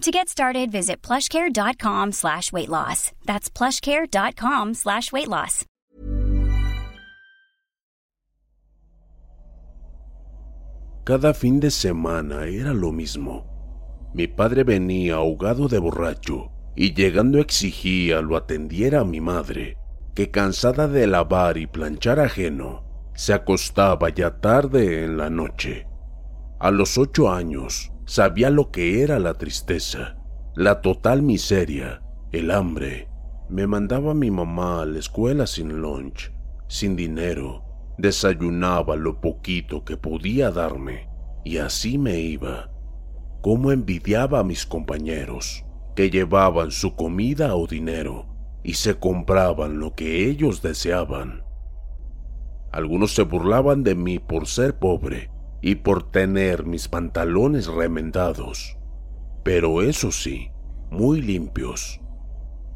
To 0.00 0.10
get 0.10 0.30
started, 0.30 0.72
visit 0.72 1.02
plushcare.com 1.02 2.12
slash 2.12 2.52
weight 2.52 2.70
loss. 2.70 3.12
That's 3.26 3.50
plushcare.com 3.50 4.72
slash 4.72 5.12
weight 5.12 5.28
loss. 5.28 5.66
Cada 11.04 11.34
fin 11.34 11.60
de 11.60 11.70
semana 11.70 12.46
era 12.46 12.72
lo 12.72 12.92
mismo. 12.92 13.44
Mi 14.14 14.26
padre 14.26 14.64
venía 14.64 15.16
ahogado 15.16 15.68
de 15.68 15.78
borracho 15.78 16.50
y 16.74 16.94
llegando 16.94 17.38
exigía 17.38 18.22
lo 18.22 18.38
atendiera 18.38 19.04
mi 19.04 19.20
madre, 19.20 19.76
que 20.14 20.30
cansada 20.30 20.88
de 20.88 21.06
lavar 21.08 21.58
y 21.58 21.66
planchar 21.66 22.20
ajeno, 22.20 22.84
se 23.14 23.34
acostaba 23.34 24.08
ya 24.08 24.40
tarde 24.40 25.04
en 25.04 25.18
la 25.18 25.28
noche. 25.28 25.86
A 26.58 26.70
los 26.70 26.96
ocho 26.96 27.30
años 27.30 27.92
sabía 28.10 28.50
lo 28.50 28.72
que 28.72 29.04
era 29.04 29.20
la 29.20 29.34
tristeza, 29.34 30.16
la 30.56 30.80
total 30.80 31.22
miseria, 31.22 32.02
el 32.32 32.50
hambre. 32.50 33.08
Me 33.48 33.68
mandaba 33.68 34.14
mi 34.14 34.32
mamá 34.32 34.82
a 34.82 34.84
la 34.84 34.98
escuela 34.98 35.46
sin 35.46 35.80
lunch, 35.80 36.32
sin 36.66 36.96
dinero, 36.96 37.62
desayunaba 37.98 38.96
lo 38.96 39.20
poquito 39.20 39.84
que 39.84 39.96
podía 39.96 40.50
darme 40.50 41.08
y 41.44 41.58
así 41.58 41.98
me 41.98 42.18
iba. 42.18 42.72
Cómo 43.42 43.70
envidiaba 43.70 44.40
a 44.40 44.44
mis 44.44 44.66
compañeros, 44.66 45.64
que 45.94 46.10
llevaban 46.10 46.72
su 46.72 46.96
comida 46.96 47.54
o 47.54 47.68
dinero 47.68 48.26
y 48.64 48.74
se 48.74 48.98
compraban 48.98 49.78
lo 49.78 49.94
que 49.94 50.28
ellos 50.28 50.62
deseaban. 50.62 51.44
Algunos 52.72 53.14
se 53.14 53.22
burlaban 53.22 53.84
de 53.84 53.94
mí 53.94 54.18
por 54.18 54.48
ser 54.48 54.80
pobre 54.80 55.30
y 55.62 55.76
por 55.76 56.10
tener 56.10 56.64
mis 56.64 56.88
pantalones 56.88 57.66
remendados, 57.66 58.76
pero 59.42 59.82
eso 59.82 60.10
sí, 60.10 60.50
muy 60.90 61.20
limpios. 61.20 62.00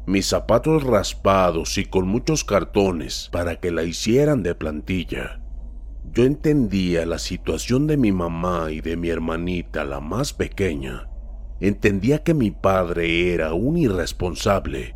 Mis 0.07 0.27
zapatos 0.27 0.83
raspados 0.83 1.77
y 1.77 1.85
con 1.85 2.07
muchos 2.07 2.43
cartones 2.43 3.29
para 3.31 3.59
que 3.59 3.71
la 3.71 3.83
hicieran 3.83 4.43
de 4.43 4.53
plantilla. 4.53 5.41
Yo 6.11 6.23
entendía 6.23 7.05
la 7.05 7.17
situación 7.17 7.87
de 7.87 7.97
mi 7.97 8.11
mamá 8.11 8.71
y 8.71 8.81
de 8.81 8.97
mi 8.97 9.09
hermanita, 9.09 9.83
la 9.83 9.99
más 9.99 10.33
pequeña. 10.33 11.09
Entendía 11.59 12.23
que 12.23 12.33
mi 12.33 12.51
padre 12.51 13.33
era 13.33 13.53
un 13.53 13.77
irresponsable 13.77 14.95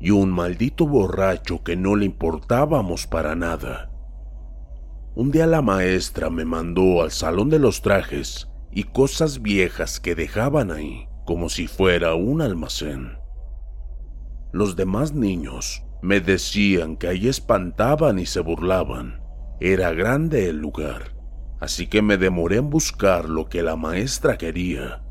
y 0.00 0.10
un 0.10 0.30
maldito 0.30 0.86
borracho 0.86 1.64
que 1.64 1.76
no 1.76 1.96
le 1.96 2.04
importábamos 2.04 3.06
para 3.06 3.34
nada. 3.34 3.90
Un 5.16 5.30
día 5.30 5.46
la 5.46 5.62
maestra 5.62 6.28
me 6.28 6.44
mandó 6.44 7.00
al 7.00 7.10
salón 7.10 7.48
de 7.48 7.58
los 7.58 7.80
trajes 7.80 8.50
y 8.70 8.82
cosas 8.82 9.40
viejas 9.40 9.98
que 9.98 10.14
dejaban 10.14 10.70
ahí, 10.70 11.08
como 11.24 11.48
si 11.48 11.68
fuera 11.68 12.14
un 12.14 12.42
almacén. 12.42 13.16
Los 14.52 14.76
demás 14.76 15.14
niños 15.14 15.82
me 16.02 16.20
decían 16.20 16.98
que 16.98 17.08
ahí 17.08 17.28
espantaban 17.28 18.18
y 18.18 18.26
se 18.26 18.40
burlaban. 18.40 19.22
Era 19.58 19.90
grande 19.94 20.50
el 20.50 20.58
lugar, 20.58 21.16
así 21.60 21.86
que 21.86 22.02
me 22.02 22.18
demoré 22.18 22.56
en 22.58 22.68
buscar 22.68 23.26
lo 23.26 23.48
que 23.48 23.62
la 23.62 23.74
maestra 23.74 24.36
quería. 24.36 25.02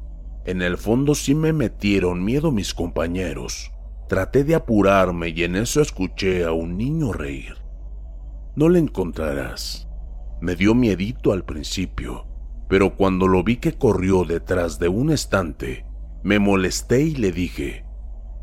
En 0.46 0.62
el 0.62 0.78
fondo 0.78 1.16
sí 1.16 1.34
me 1.34 1.52
metieron 1.52 2.24
miedo 2.24 2.52
mis 2.52 2.76
compañeros. 2.76 3.72
Traté 4.08 4.44
de 4.44 4.54
apurarme 4.54 5.30
y 5.30 5.44
en 5.46 5.56
eso 5.56 5.82
escuché 5.82 6.44
a 6.44 6.52
un 6.52 6.78
niño 6.78 7.12
reír. 7.12 7.56
No 8.56 8.70
le 8.70 8.78
encontrarás. 8.78 9.85
Me 10.46 10.56
dio 10.56 10.76
miedito 10.76 11.32
al 11.32 11.44
principio, 11.44 12.28
pero 12.70 12.96
cuando 12.96 13.28
lo 13.28 13.44
vi 13.44 13.58
que 13.58 13.74
corrió 13.74 14.26
detrás 14.26 14.78
de 14.78 14.88
un 14.88 15.10
estante, 15.10 15.88
me 16.22 16.38
molesté 16.38 17.02
y 17.02 17.16
le 17.16 17.32
dije, 17.32 17.84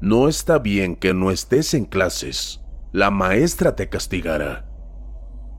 no 0.00 0.26
está 0.26 0.58
bien 0.58 0.96
que 0.96 1.14
no 1.14 1.30
estés 1.30 1.74
en 1.74 1.84
clases. 1.84 2.60
La 2.91 3.12
maestra 3.12 3.76
te 3.76 3.88
castigará. 3.88 4.68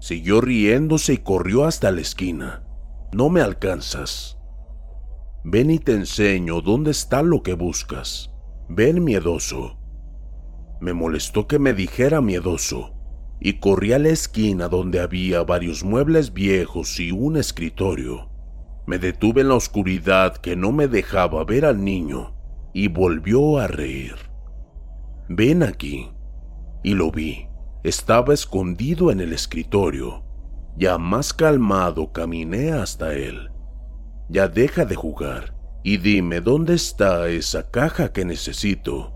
Siguió 0.02 0.42
riéndose 0.42 1.14
y 1.14 1.18
corrió 1.20 1.64
hasta 1.64 1.92
la 1.92 2.02
esquina. 2.02 2.66
No 3.14 3.30
me 3.30 3.40
alcanzas. 3.40 4.38
Ven 5.46 5.70
y 5.70 5.80
te 5.80 5.94
enseño 5.94 6.60
dónde 6.60 6.92
está 6.92 7.22
lo 7.22 7.42
que 7.42 7.54
buscas. 7.54 8.32
Ven 8.68 9.02
miedoso. 9.02 9.80
Me 10.82 10.92
molestó 10.92 11.48
que 11.48 11.58
me 11.58 11.74
dijera 11.74 12.20
miedoso, 12.20 12.93
y 13.46 13.60
corrí 13.60 13.92
a 13.92 14.00
la 14.00 14.08
esquina 14.08 14.70
donde 14.70 15.02
había 15.02 15.44
varios 15.44 15.84
muebles 15.84 16.32
viejos 16.32 16.98
y 17.02 17.12
un 17.12 17.36
escritorio. 17.36 18.30
Me 18.88 19.00
detuve 19.00 19.42
en 19.42 19.50
la 19.50 19.56
oscuridad 19.56 20.38
que 20.38 20.56
no 20.56 20.72
me 20.72 20.88
dejaba 20.88 21.44
ver 21.44 21.66
al 21.66 21.84
niño, 21.84 22.34
y 22.74 22.88
volvió 22.88 23.60
a 23.60 23.68
reír. 23.68 24.16
Ven 25.28 25.62
aquí. 25.62 26.10
Y 26.84 26.94
lo 26.94 27.12
vi. 27.12 27.48
Estaba 27.84 28.34
escondido 28.34 29.12
en 29.12 29.20
el 29.20 29.34
escritorio. 29.34 30.24
Ya 30.78 30.98
más 30.98 31.34
calmado 31.34 32.14
caminé 32.14 32.72
hasta 32.72 33.14
él. 33.14 33.52
Ya 34.30 34.48
deja 34.48 34.86
de 34.86 34.96
jugar 34.96 35.54
y 35.84 35.98
dime 35.98 36.40
dónde 36.40 36.76
está 36.76 37.28
esa 37.28 37.70
caja 37.70 38.14
que 38.14 38.24
necesito. 38.24 39.14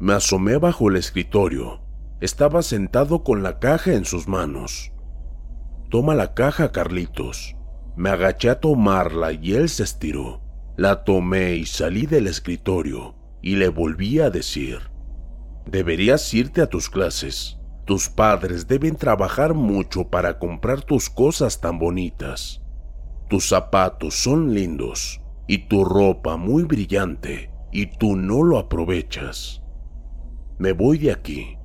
Me 0.00 0.14
asomé 0.14 0.56
bajo 0.56 0.90
el 0.90 0.96
escritorio. 0.96 1.83
Estaba 2.24 2.62
sentado 2.62 3.22
con 3.22 3.42
la 3.42 3.58
caja 3.58 3.92
en 3.92 4.06
sus 4.06 4.28
manos. 4.28 4.92
Toma 5.90 6.14
la 6.14 6.32
caja, 6.32 6.72
Carlitos. 6.72 7.54
Me 7.96 8.08
agaché 8.08 8.48
a 8.48 8.60
tomarla 8.60 9.32
y 9.32 9.52
él 9.52 9.68
se 9.68 9.82
estiró. 9.82 10.40
La 10.78 11.04
tomé 11.04 11.56
y 11.56 11.66
salí 11.66 12.06
del 12.06 12.26
escritorio 12.26 13.14
y 13.42 13.56
le 13.56 13.68
volví 13.68 14.20
a 14.20 14.30
decir, 14.30 14.78
deberías 15.66 16.32
irte 16.32 16.62
a 16.62 16.66
tus 16.66 16.88
clases. 16.88 17.58
Tus 17.84 18.08
padres 18.08 18.66
deben 18.68 18.96
trabajar 18.96 19.52
mucho 19.52 20.08
para 20.08 20.38
comprar 20.38 20.80
tus 20.80 21.10
cosas 21.10 21.60
tan 21.60 21.78
bonitas. 21.78 22.62
Tus 23.28 23.50
zapatos 23.50 24.14
son 24.14 24.54
lindos 24.54 25.20
y 25.46 25.68
tu 25.68 25.84
ropa 25.84 26.38
muy 26.38 26.62
brillante 26.62 27.52
y 27.70 27.84
tú 27.84 28.16
no 28.16 28.42
lo 28.42 28.56
aprovechas. 28.56 29.60
Me 30.56 30.72
voy 30.72 30.96
de 30.96 31.12
aquí. 31.12 31.58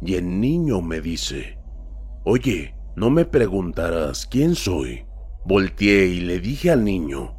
Y 0.00 0.14
el 0.14 0.40
niño 0.40 0.80
me 0.80 1.00
dice, 1.00 1.58
oye, 2.24 2.74
no 2.96 3.10
me 3.10 3.24
preguntarás 3.24 4.26
quién 4.26 4.54
soy. 4.54 5.04
Volteé 5.44 6.06
y 6.06 6.20
le 6.20 6.40
dije 6.40 6.70
al 6.70 6.84
niño, 6.84 7.34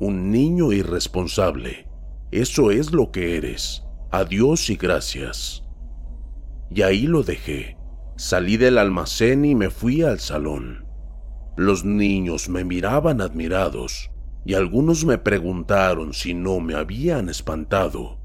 un 0.00 0.30
niño 0.30 0.72
irresponsable. 0.72 1.88
Eso 2.30 2.70
es 2.70 2.92
lo 2.92 3.10
que 3.10 3.36
eres. 3.36 3.84
Adiós 4.10 4.70
y 4.70 4.76
gracias. 4.76 5.64
Y 6.70 6.82
ahí 6.82 7.02
lo 7.02 7.22
dejé. 7.22 7.76
Salí 8.16 8.56
del 8.56 8.78
almacén 8.78 9.44
y 9.44 9.54
me 9.54 9.70
fui 9.70 10.02
al 10.02 10.20
salón. 10.20 10.86
Los 11.56 11.84
niños 11.84 12.48
me 12.48 12.64
miraban 12.64 13.20
admirados 13.20 14.10
y 14.44 14.54
algunos 14.54 15.04
me 15.04 15.18
preguntaron 15.18 16.14
si 16.14 16.34
no 16.34 16.60
me 16.60 16.74
habían 16.74 17.28
espantado. 17.28 18.18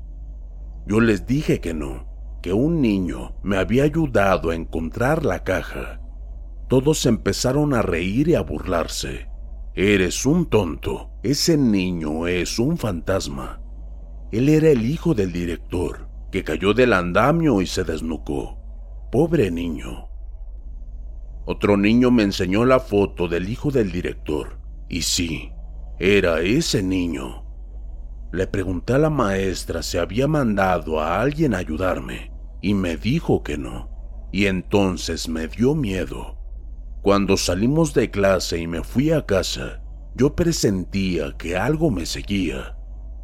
Yo 0.87 0.99
les 0.99 1.25
dije 1.25 1.59
que 1.59 1.73
no, 1.73 2.07
que 2.45 2.53
un 2.53 2.79
niño 2.79 3.33
me 3.41 3.57
había 3.57 3.85
ayudado 3.85 4.51
a 4.51 4.55
encontrar 4.55 5.25
la 5.25 5.43
caja. 5.43 5.99
Todos 6.69 7.07
empezaron 7.07 7.73
a 7.73 7.81
reír 7.81 8.27
y 8.27 8.35
a 8.35 8.41
burlarse. 8.41 9.27
Eres 9.73 10.27
un 10.27 10.45
tonto, 10.45 11.09
ese 11.23 11.57
niño 11.57 12.27
es 12.27 12.59
un 12.59 12.77
fantasma. 12.77 13.63
Él 14.31 14.47
era 14.49 14.69
el 14.69 14.85
hijo 14.85 15.15
del 15.15 15.31
director, 15.31 16.07
que 16.31 16.43
cayó 16.43 16.75
del 16.75 16.93
andamio 16.93 17.63
y 17.63 17.65
se 17.65 17.83
desnucó. 17.83 18.59
Pobre 19.11 19.49
niño. 19.49 20.09
Otro 21.47 21.77
niño 21.77 22.11
me 22.11 22.21
enseñó 22.21 22.63
la 22.63 22.79
foto 22.79 23.27
del 23.27 23.49
hijo 23.49 23.71
del 23.71 23.91
director, 23.91 24.59
y 24.87 25.01
sí, 25.01 25.51
era 25.97 26.41
ese 26.41 26.83
niño. 26.83 27.43
Le 28.31 28.45
pregunté 28.45 28.93
a 28.93 28.99
la 28.99 29.09
maestra 29.09 29.81
si 29.81 29.97
había 29.97 30.27
mandado 30.27 30.99
a 30.99 31.19
alguien 31.19 31.55
a 31.55 31.57
ayudarme, 31.57 32.34
y 32.65 32.73
me 32.73 32.97
dijo 32.97 33.43
que 33.43 33.59
no, 33.59 33.91
y 34.31 34.47
entonces 34.47 35.29
me 35.29 35.47
dio 35.47 35.75
miedo. 35.75 36.39
Cuando 37.03 37.37
salimos 37.37 37.93
de 37.93 38.09
clase 38.09 38.57
y 38.57 38.65
me 38.65 38.83
fui 38.83 39.11
a 39.11 39.23
casa, 39.23 39.83
yo 40.15 40.35
presentía 40.35 41.37
que 41.37 41.57
algo 41.57 41.91
me 41.91 42.07
seguía. 42.07 42.75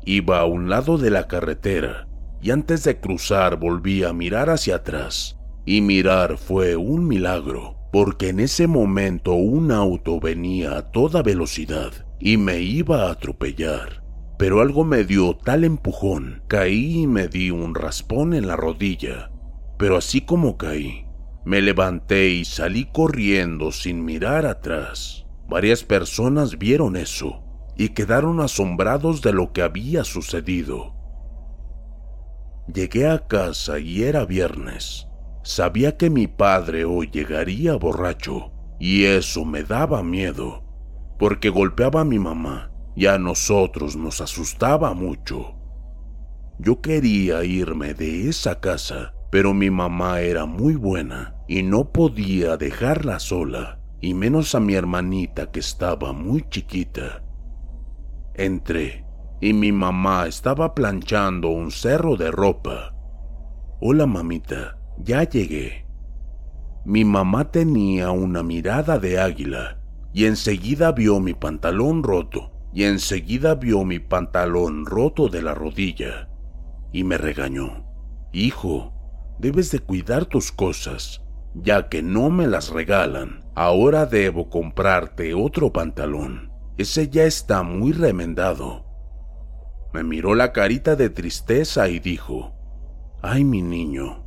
Iba 0.05 0.41
a 0.41 0.45
un 0.45 0.69
lado 0.69 0.99
de 0.99 1.09
la 1.09 1.27
carretera 1.27 2.07
y 2.39 2.51
antes 2.51 2.83
de 2.83 2.99
cruzar 2.99 3.57
volví 3.57 4.03
a 4.03 4.13
mirar 4.13 4.51
hacia 4.51 4.75
atrás. 4.75 5.39
Y 5.65 5.81
mirar 5.81 6.37
fue 6.37 6.75
un 6.75 7.07
milagro, 7.07 7.77
porque 7.91 8.29
en 8.29 8.41
ese 8.41 8.67
momento 8.67 9.33
un 9.33 9.71
auto 9.71 10.19
venía 10.19 10.77
a 10.77 10.91
toda 10.91 11.23
velocidad 11.23 11.91
y 12.19 12.37
me 12.37 12.59
iba 12.59 13.07
a 13.07 13.13
atropellar. 13.13 14.03
Pero 14.37 14.61
algo 14.61 14.83
me 14.83 15.03
dio 15.03 15.35
tal 15.35 15.63
empujón, 15.63 16.43
caí 16.47 17.01
y 17.01 17.07
me 17.07 17.27
di 17.27 17.49
un 17.49 17.73
raspón 17.73 18.35
en 18.35 18.45
la 18.45 18.55
rodilla. 18.55 19.30
Pero 19.81 19.97
así 19.97 20.21
como 20.21 20.59
caí, 20.59 21.07
me 21.43 21.59
levanté 21.59 22.29
y 22.29 22.45
salí 22.45 22.85
corriendo 22.85 23.71
sin 23.71 24.05
mirar 24.05 24.45
atrás. 24.45 25.25
Varias 25.49 25.83
personas 25.83 26.59
vieron 26.59 26.95
eso 26.95 27.41
y 27.75 27.89
quedaron 27.89 28.41
asombrados 28.41 29.23
de 29.23 29.33
lo 29.33 29.53
que 29.53 29.63
había 29.63 30.03
sucedido. 30.03 30.93
Llegué 32.71 33.09
a 33.09 33.25
casa 33.27 33.79
y 33.79 34.03
era 34.03 34.23
viernes. 34.23 35.07
Sabía 35.41 35.97
que 35.97 36.11
mi 36.11 36.27
padre 36.27 36.85
hoy 36.85 37.09
llegaría 37.11 37.75
borracho 37.75 38.51
y 38.79 39.05
eso 39.05 39.45
me 39.45 39.63
daba 39.63 40.03
miedo, 40.03 40.63
porque 41.17 41.49
golpeaba 41.49 42.01
a 42.01 42.05
mi 42.05 42.19
mamá 42.19 42.71
y 42.95 43.07
a 43.07 43.17
nosotros 43.17 43.95
nos 43.95 44.21
asustaba 44.21 44.93
mucho. 44.93 45.55
Yo 46.59 46.81
quería 46.81 47.43
irme 47.43 47.95
de 47.95 48.29
esa 48.29 48.59
casa 48.59 49.15
pero 49.31 49.53
mi 49.53 49.71
mamá 49.71 50.19
era 50.19 50.45
muy 50.45 50.75
buena 50.75 51.35
y 51.47 51.63
no 51.63 51.91
podía 51.91 52.57
dejarla 52.57 53.19
sola, 53.19 53.79
y 54.01 54.13
menos 54.13 54.53
a 54.55 54.59
mi 54.59 54.73
hermanita 54.75 55.51
que 55.51 55.61
estaba 55.61 56.11
muy 56.11 56.43
chiquita. 56.49 57.23
Entré 58.33 59.05
y 59.39 59.53
mi 59.53 59.71
mamá 59.71 60.27
estaba 60.27 60.75
planchando 60.75 61.49
un 61.49 61.71
cerro 61.71 62.17
de 62.17 62.29
ropa. 62.29 62.93
Hola 63.79 64.05
mamita, 64.05 64.77
ya 64.97 65.23
llegué. 65.23 65.85
Mi 66.83 67.05
mamá 67.05 67.51
tenía 67.51 68.11
una 68.11 68.43
mirada 68.43 68.99
de 68.99 69.19
águila 69.19 69.79
y 70.13 70.25
enseguida 70.25 70.91
vio 70.91 71.19
mi 71.19 71.33
pantalón 71.33 72.03
roto 72.03 72.51
y 72.73 72.83
enseguida 72.83 73.55
vio 73.55 73.85
mi 73.85 73.99
pantalón 73.99 74.85
roto 74.85 75.29
de 75.29 75.41
la 75.41 75.53
rodilla 75.53 76.29
y 76.91 77.03
me 77.03 77.17
regañó. 77.17 77.85
Hijo, 78.33 78.93
debes 79.41 79.71
de 79.71 79.79
cuidar 79.79 80.25
tus 80.25 80.51
cosas, 80.51 81.23
ya 81.55 81.89
que 81.89 82.03
no 82.03 82.29
me 82.29 82.45
las 82.45 82.69
regalan. 82.69 83.43
Ahora 83.55 84.05
debo 84.05 84.49
comprarte 84.49 85.33
otro 85.33 85.73
pantalón. 85.73 86.51
Ese 86.77 87.09
ya 87.09 87.23
está 87.23 87.63
muy 87.63 87.91
remendado. 87.91 88.85
Me 89.93 90.03
miró 90.03 90.35
la 90.35 90.53
carita 90.53 90.95
de 90.95 91.09
tristeza 91.09 91.89
y 91.89 91.99
dijo, 91.99 92.53
Ay, 93.21 93.43
mi 93.43 93.61
niño, 93.61 94.23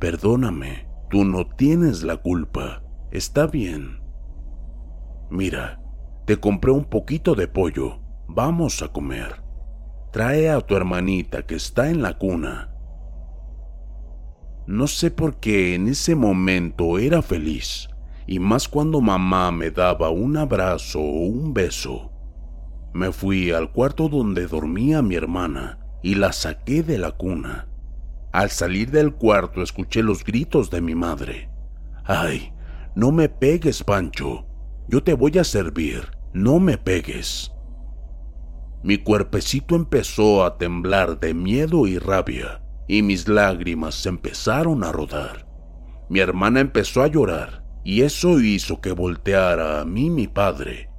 perdóname, 0.00 0.88
tú 1.10 1.24
no 1.24 1.46
tienes 1.46 2.02
la 2.02 2.16
culpa. 2.16 2.82
Está 3.10 3.46
bien. 3.46 4.00
Mira, 5.30 5.80
te 6.24 6.38
compré 6.38 6.72
un 6.72 6.84
poquito 6.84 7.34
de 7.34 7.48
pollo. 7.48 8.00
Vamos 8.26 8.82
a 8.82 8.88
comer. 8.88 9.42
Trae 10.10 10.48
a 10.48 10.60
tu 10.60 10.74
hermanita 10.74 11.42
que 11.42 11.54
está 11.54 11.90
en 11.90 12.02
la 12.02 12.18
cuna 12.18 12.73
no 14.66 14.86
sé 14.86 15.10
por 15.10 15.36
qué 15.36 15.74
en 15.74 15.88
ese 15.88 16.14
momento 16.14 16.98
era 16.98 17.20
feliz, 17.20 17.88
y 18.26 18.38
más 18.38 18.66
cuando 18.66 19.02
mamá 19.02 19.52
me 19.52 19.70
daba 19.70 20.08
un 20.08 20.38
abrazo 20.38 21.00
o 21.00 21.26
un 21.26 21.52
beso. 21.52 22.10
Me 22.94 23.12
fui 23.12 23.50
al 23.50 23.72
cuarto 23.72 24.08
donde 24.08 24.46
dormía 24.46 25.02
mi 25.02 25.16
hermana 25.16 25.80
y 26.02 26.14
la 26.14 26.32
saqué 26.32 26.82
de 26.82 26.96
la 26.96 27.10
cuna. 27.10 27.68
Al 28.32 28.50
salir 28.50 28.90
del 28.90 29.14
cuarto 29.14 29.62
escuché 29.62 30.02
los 30.02 30.24
gritos 30.24 30.70
de 30.70 30.80
mi 30.80 30.94
madre. 30.94 31.50
¡Ay! 32.04 32.52
No 32.94 33.12
me 33.12 33.28
pegues, 33.28 33.82
Pancho. 33.82 34.46
Yo 34.88 35.02
te 35.02 35.14
voy 35.14 35.38
a 35.38 35.44
servir. 35.44 36.10
No 36.32 36.58
me 36.58 36.78
pegues. 36.78 37.52
Mi 38.82 38.98
cuerpecito 38.98 39.74
empezó 39.76 40.44
a 40.44 40.56
temblar 40.56 41.18
de 41.20 41.34
miedo 41.34 41.86
y 41.86 41.98
rabia 41.98 42.63
y 42.86 43.02
mis 43.02 43.28
lágrimas 43.28 44.04
empezaron 44.06 44.84
a 44.84 44.92
rodar. 44.92 45.46
Mi 46.08 46.20
hermana 46.20 46.60
empezó 46.60 47.02
a 47.02 47.06
llorar 47.06 47.64
y 47.84 48.02
eso 48.02 48.40
hizo 48.40 48.80
que 48.80 48.92
volteara 48.92 49.80
a 49.80 49.84
mí 49.84 50.10
mi 50.10 50.26
padre. 50.26 50.90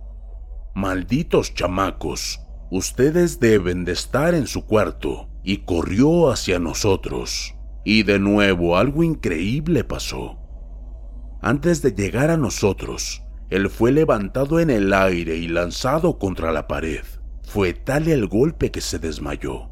Malditos 0.73 1.53
chamacos, 1.53 2.41
ustedes 2.69 3.39
deben 3.39 3.85
de 3.85 3.93
estar 3.93 4.35
en 4.35 4.47
su 4.47 4.65
cuarto 4.65 5.29
y 5.43 5.57
corrió 5.57 6.29
hacia 6.31 6.59
nosotros. 6.59 7.55
Y 7.83 8.03
de 8.03 8.19
nuevo 8.19 8.77
algo 8.77 9.03
increíble 9.03 9.83
pasó. 9.83 10.39
Antes 11.41 11.83
de 11.83 11.91
llegar 11.91 12.31
a 12.31 12.37
nosotros, 12.37 13.23
él 13.49 13.69
fue 13.69 13.91
levantado 13.91 14.59
en 14.59 14.71
el 14.71 14.91
aire 14.91 15.37
y 15.37 15.47
lanzado 15.47 16.17
contra 16.17 16.51
la 16.51 16.67
pared. 16.67 17.03
Fue 17.43 17.73
tal 17.73 18.07
el 18.07 18.27
golpe 18.27 18.71
que 18.71 18.81
se 18.81 18.97
desmayó. 18.97 19.69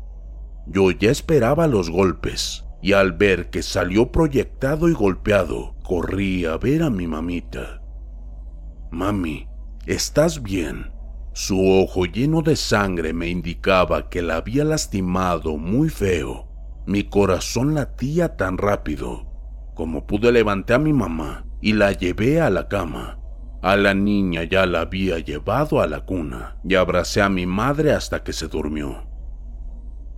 Yo 0.66 0.92
ya 0.92 1.12
esperaba 1.12 1.68
los 1.68 1.90
golpes, 1.90 2.66
y 2.82 2.94
al 2.94 3.14
ver 3.14 3.50
que 3.50 3.62
salió 3.62 4.12
proyectado 4.12 4.90
y 4.90 4.94
golpeado, 4.94 5.76
corrí 5.84 6.46
a 6.46 6.58
ver 6.58 6.84
a 6.84 6.90
mi 6.90 7.08
mamita. 7.08 7.82
Mami, 8.92 9.48
¿estás 9.86 10.44
bien? 10.44 10.92
Su 11.34 11.68
ojo 11.68 12.06
lleno 12.06 12.42
de 12.42 12.56
sangre 12.56 13.12
me 13.12 13.28
indicaba 13.28 14.10
que 14.10 14.22
la 14.22 14.38
había 14.38 14.64
lastimado 14.64 15.58
muy 15.58 15.90
feo. 15.90 16.48
Mi 16.86 17.04
corazón 17.04 17.74
latía 17.74 18.36
tan 18.38 18.58
rápido. 18.58 19.26
Como 19.74 20.06
pude 20.06 20.32
levanté 20.32 20.74
a 20.74 20.80
mi 20.80 20.94
mamá 20.94 21.46
y 21.60 21.74
la 21.74 21.92
llevé 21.92 22.40
a 22.40 22.50
la 22.50 22.68
cama. 22.68 23.20
A 23.64 23.78
la 23.78 23.94
niña 23.94 24.44
ya 24.44 24.66
la 24.66 24.82
había 24.82 25.20
llevado 25.20 25.82
a 25.82 25.88
la 25.88 26.06
cuna 26.06 26.58
y 26.64 26.76
abracé 26.76 27.22
a 27.22 27.30
mi 27.30 27.46
madre 27.46 27.94
hasta 27.94 28.24
que 28.24 28.34
se 28.34 28.48
durmió. 28.48 29.13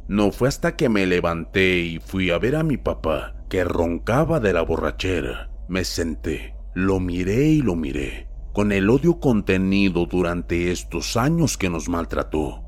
No 0.08 0.32
fue 0.32 0.48
hasta 0.48 0.76
que 0.76 0.88
me 0.88 1.08
levanté 1.08 1.80
y 1.80 2.00
fui 2.00 2.30
a 2.30 2.38
ver 2.38 2.56
a 2.56 2.64
mi 2.64 2.78
papá, 2.78 3.36
que 3.50 3.64
roncaba 3.64 4.40
de 4.40 4.54
la 4.54 4.62
borrachera. 4.62 5.50
Me 5.68 5.84
senté, 5.84 6.56
lo 6.76 7.00
miré 7.00 7.48
y 7.48 7.62
lo 7.64 7.76
miré, 7.76 8.30
con 8.54 8.72
el 8.72 8.90
odio 8.92 9.20
contenido 9.20 10.06
durante 10.06 10.72
estos 10.72 11.18
años 11.18 11.58
que 11.58 11.72
nos 11.72 11.90
maltrató. 11.90 12.64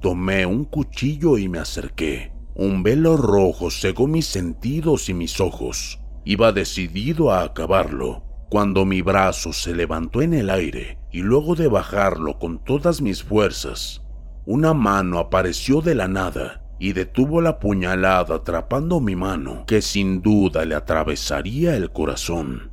Tomé 0.00 0.44
un 0.44 0.64
cuchillo 0.64 1.38
y 1.38 1.48
me 1.48 1.60
acerqué. 1.60 2.32
Un 2.56 2.82
velo 2.82 3.16
rojo 3.16 3.70
cegó 3.70 4.08
mis 4.08 4.26
sentidos 4.26 5.08
y 5.08 5.14
mis 5.14 5.40
ojos. 5.40 6.00
Iba 6.24 6.50
decidido 6.50 7.30
a 7.30 7.44
acabarlo, 7.44 8.24
cuando 8.50 8.84
mi 8.84 9.02
brazo 9.02 9.52
se 9.52 9.72
levantó 9.72 10.20
en 10.20 10.34
el 10.34 10.50
aire 10.50 10.98
y 11.12 11.20
luego 11.20 11.54
de 11.54 11.68
bajarlo 11.68 12.40
con 12.40 12.62
todas 12.64 13.00
mis 13.00 13.22
fuerzas, 13.22 14.02
una 14.44 14.74
mano 14.74 15.20
apareció 15.20 15.80
de 15.80 15.94
la 15.94 16.08
nada 16.08 16.61
y 16.82 16.94
detuvo 16.94 17.40
la 17.40 17.60
puñalada 17.60 18.34
atrapando 18.34 18.98
mi 18.98 19.14
mano, 19.14 19.62
que 19.68 19.80
sin 19.80 20.20
duda 20.20 20.64
le 20.64 20.74
atravesaría 20.74 21.76
el 21.76 21.92
corazón. 21.92 22.72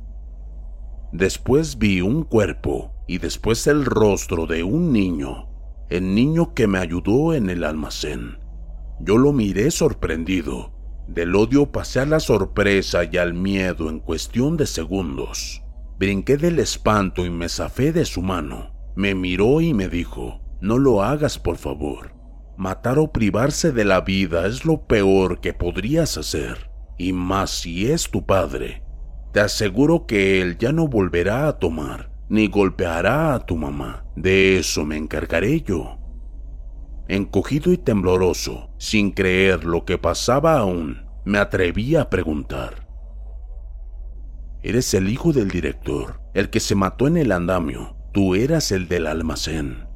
Después 1.12 1.78
vi 1.78 2.00
un 2.00 2.24
cuerpo 2.24 2.92
y 3.06 3.18
después 3.18 3.68
el 3.68 3.84
rostro 3.84 4.46
de 4.46 4.64
un 4.64 4.92
niño, 4.92 5.48
el 5.90 6.12
niño 6.12 6.54
que 6.54 6.66
me 6.66 6.80
ayudó 6.80 7.34
en 7.34 7.50
el 7.50 7.62
almacén. 7.62 8.38
Yo 8.98 9.16
lo 9.16 9.32
miré 9.32 9.70
sorprendido. 9.70 10.72
Del 11.06 11.36
odio 11.36 11.70
pasé 11.70 12.00
a 12.00 12.04
la 12.06 12.18
sorpresa 12.18 13.04
y 13.04 13.16
al 13.16 13.32
miedo 13.32 13.88
en 13.88 14.00
cuestión 14.00 14.56
de 14.56 14.66
segundos. 14.66 15.62
Brinqué 16.00 16.36
del 16.36 16.58
espanto 16.58 17.24
y 17.24 17.30
me 17.30 17.48
zafé 17.48 17.92
de 17.92 18.04
su 18.04 18.22
mano. 18.22 18.72
Me 18.96 19.14
miró 19.14 19.60
y 19.60 19.72
me 19.72 19.86
dijo, 19.86 20.40
no 20.60 20.78
lo 20.78 21.04
hagas 21.04 21.38
por 21.38 21.58
favor. 21.58 22.19
Matar 22.60 22.98
o 22.98 23.10
privarse 23.10 23.72
de 23.72 23.86
la 23.86 24.02
vida 24.02 24.46
es 24.46 24.66
lo 24.66 24.82
peor 24.86 25.40
que 25.40 25.54
podrías 25.54 26.18
hacer. 26.18 26.70
y 26.98 27.14
más 27.14 27.48
si 27.48 27.90
es 27.90 28.10
tu 28.10 28.26
padre. 28.26 28.82
Te 29.32 29.40
aseguro 29.40 30.04
que 30.04 30.42
él 30.42 30.58
ya 30.58 30.70
no 30.70 30.86
volverá 30.86 31.48
a 31.48 31.58
tomar, 31.58 32.12
ni 32.28 32.48
golpeará 32.48 33.32
a 33.32 33.46
tu 33.46 33.56
mamá. 33.56 34.04
De 34.14 34.58
eso 34.58 34.84
me 34.84 34.98
encargaré 34.98 35.62
yo. 35.62 35.96
Encogido 37.08 37.72
y 37.72 37.78
tembloroso, 37.78 38.68
sin 38.76 39.12
creer 39.12 39.64
lo 39.64 39.86
que 39.86 39.96
pasaba 39.96 40.58
aún, 40.58 41.06
me 41.24 41.38
atreví 41.38 41.96
a 41.96 42.10
preguntar. 42.10 42.86
Eres 44.62 44.92
el 44.92 45.08
hijo 45.08 45.32
del 45.32 45.48
director, 45.48 46.20
el 46.34 46.50
que 46.50 46.60
se 46.60 46.74
mató 46.74 47.06
en 47.06 47.16
el 47.16 47.32
andamio. 47.32 47.96
Tú 48.12 48.34
eras 48.34 48.70
el 48.70 48.86
del 48.86 49.06
almacén. 49.06 49.89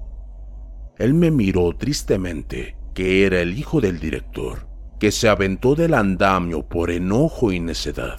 Él 0.98 1.14
me 1.14 1.30
miró 1.30 1.74
tristemente, 1.76 2.76
que 2.94 3.26
era 3.26 3.40
el 3.40 3.58
hijo 3.58 3.80
del 3.80 3.98
director, 3.98 4.68
que 5.00 5.10
se 5.10 5.28
aventó 5.28 5.74
del 5.74 5.94
andamio 5.94 6.68
por 6.68 6.90
enojo 6.90 7.52
y 7.52 7.60
necedad. 7.60 8.18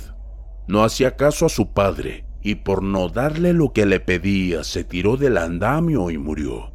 No 0.68 0.84
hacía 0.84 1.16
caso 1.16 1.46
a 1.46 1.50
su 1.50 1.74
padre 1.74 2.26
y 2.42 2.56
por 2.56 2.84
no 2.84 3.10
darle 3.10 3.54
lo 3.54 3.72
que 3.72 3.86
le 3.86 4.00
pedía 4.00 4.64
se 4.64 4.84
tiró 4.84 5.18
del 5.18 5.38
andamio 5.38 6.12
y 6.12 6.18
murió. 6.18 6.74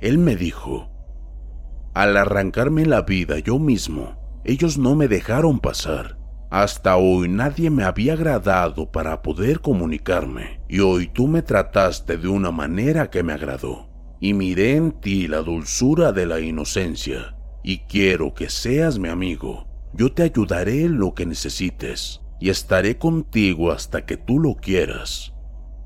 Él 0.00 0.16
me 0.16 0.36
dijo, 0.36 0.90
al 1.92 2.16
arrancarme 2.16 2.86
la 2.86 3.02
vida 3.02 3.40
yo 3.40 3.58
mismo, 3.58 4.40
ellos 4.44 4.78
no 4.78 4.94
me 4.94 5.08
dejaron 5.08 5.58
pasar. 5.58 6.18
Hasta 6.50 6.96
hoy 6.96 7.28
nadie 7.28 7.68
me 7.68 7.84
había 7.84 8.14
agradado 8.14 8.90
para 8.90 9.22
poder 9.22 9.60
comunicarme, 9.60 10.62
y 10.68 10.80
hoy 10.80 11.08
tú 11.08 11.28
me 11.28 11.42
trataste 11.42 12.16
de 12.16 12.28
una 12.28 12.50
manera 12.50 13.10
que 13.10 13.22
me 13.22 13.32
agradó, 13.32 13.89
y 14.20 14.34
miré 14.34 14.76
en 14.76 14.92
ti 14.92 15.26
la 15.26 15.38
dulzura 15.38 16.12
de 16.12 16.26
la 16.26 16.40
inocencia, 16.40 17.34
y 17.64 17.78
quiero 17.78 18.34
que 18.34 18.50
seas 18.50 18.98
mi 18.98 19.08
amigo. 19.08 19.66
Yo 19.94 20.12
te 20.12 20.22
ayudaré 20.22 20.84
en 20.84 20.98
lo 20.98 21.14
que 21.14 21.26
necesites, 21.26 22.20
y 22.38 22.50
estaré 22.50 22.98
contigo 22.98 23.72
hasta 23.72 24.04
que 24.06 24.16
tú 24.16 24.38
lo 24.38 24.54
quieras. 24.56 25.32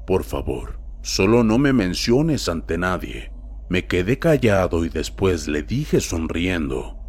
Por 0.07 0.25
favor, 0.25 0.81
solo 1.03 1.45
no 1.45 1.59
me 1.59 1.73
menciones 1.73 2.49
ante 2.49 2.77
nadie. 2.77 3.33
Me 3.71 3.87
quedé 3.87 4.19
callado 4.19 4.85
y 4.85 4.89
después 4.89 5.49
le 5.49 5.63
dije 5.63 6.01
sonriendo, 6.01 7.01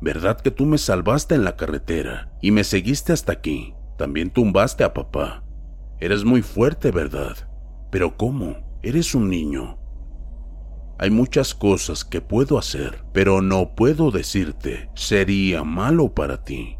¿Verdad 0.00 0.40
que 0.40 0.50
tú 0.50 0.66
me 0.66 0.78
salvaste 0.78 1.36
en 1.36 1.44
la 1.44 1.54
carretera 1.54 2.32
y 2.40 2.50
me 2.50 2.64
seguiste 2.64 3.12
hasta 3.12 3.30
aquí? 3.30 3.74
También 3.96 4.30
tumbaste 4.30 4.82
a 4.82 4.92
papá. 4.92 5.44
Eres 6.00 6.24
muy 6.24 6.42
fuerte, 6.42 6.90
¿verdad? 6.90 7.36
Pero 7.92 8.16
¿cómo? 8.16 8.56
Eres 8.82 9.14
un 9.14 9.30
niño. 9.30 9.78
Hay 11.02 11.10
muchas 11.10 11.52
cosas 11.52 12.04
que 12.04 12.20
puedo 12.20 12.56
hacer, 12.56 13.04
pero 13.12 13.42
no 13.42 13.74
puedo 13.74 14.12
decirte. 14.12 14.88
Sería 14.94 15.64
malo 15.64 16.14
para 16.14 16.44
ti. 16.44 16.76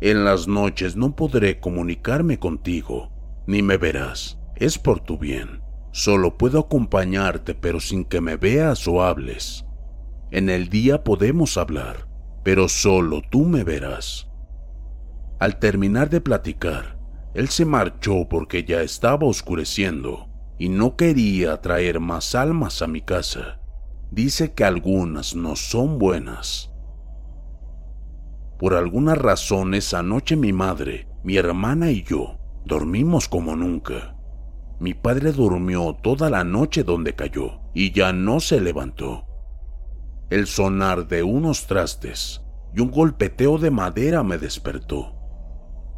En 0.00 0.24
las 0.24 0.46
noches 0.46 0.94
no 0.94 1.16
podré 1.16 1.58
comunicarme 1.58 2.38
contigo, 2.38 3.10
ni 3.48 3.60
me 3.60 3.76
verás. 3.76 4.38
Es 4.54 4.78
por 4.78 5.00
tu 5.00 5.18
bien. 5.18 5.62
Solo 5.90 6.38
puedo 6.38 6.60
acompañarte, 6.60 7.56
pero 7.56 7.80
sin 7.80 8.04
que 8.04 8.20
me 8.20 8.36
veas 8.36 8.86
o 8.86 9.02
hables. 9.02 9.64
En 10.30 10.48
el 10.48 10.68
día 10.68 11.02
podemos 11.02 11.56
hablar, 11.56 12.06
pero 12.44 12.68
solo 12.68 13.22
tú 13.28 13.46
me 13.46 13.64
verás. 13.64 14.28
Al 15.40 15.58
terminar 15.58 16.08
de 16.08 16.20
platicar, 16.20 17.00
él 17.34 17.48
se 17.48 17.64
marchó 17.64 18.28
porque 18.28 18.62
ya 18.62 18.80
estaba 18.82 19.26
oscureciendo 19.26 20.27
y 20.58 20.68
no 20.68 20.96
quería 20.96 21.60
traer 21.60 22.00
más 22.00 22.34
almas 22.34 22.82
a 22.82 22.86
mi 22.86 23.00
casa. 23.00 23.60
Dice 24.10 24.54
que 24.54 24.64
algunas 24.64 25.34
no 25.34 25.56
son 25.56 25.98
buenas. 25.98 26.72
Por 28.58 28.74
alguna 28.74 29.14
razón 29.14 29.74
esa 29.74 30.02
noche 30.02 30.36
mi 30.36 30.52
madre, 30.52 31.08
mi 31.22 31.36
hermana 31.36 31.90
y 31.90 32.02
yo 32.02 32.38
dormimos 32.64 33.28
como 33.28 33.54
nunca. 33.54 34.16
Mi 34.80 34.94
padre 34.94 35.32
durmió 35.32 35.96
toda 36.02 36.30
la 36.30 36.44
noche 36.44 36.84
donde 36.84 37.14
cayó 37.14 37.60
y 37.74 37.92
ya 37.92 38.12
no 38.12 38.40
se 38.40 38.60
levantó 38.60 39.28
el 40.30 40.46
sonar 40.46 41.08
de 41.08 41.22
unos 41.22 41.66
trastes 41.66 42.42
y 42.74 42.80
un 42.80 42.90
golpeteo 42.90 43.56
de 43.56 43.70
madera 43.70 44.22
me 44.22 44.36
despertó. 44.36 45.14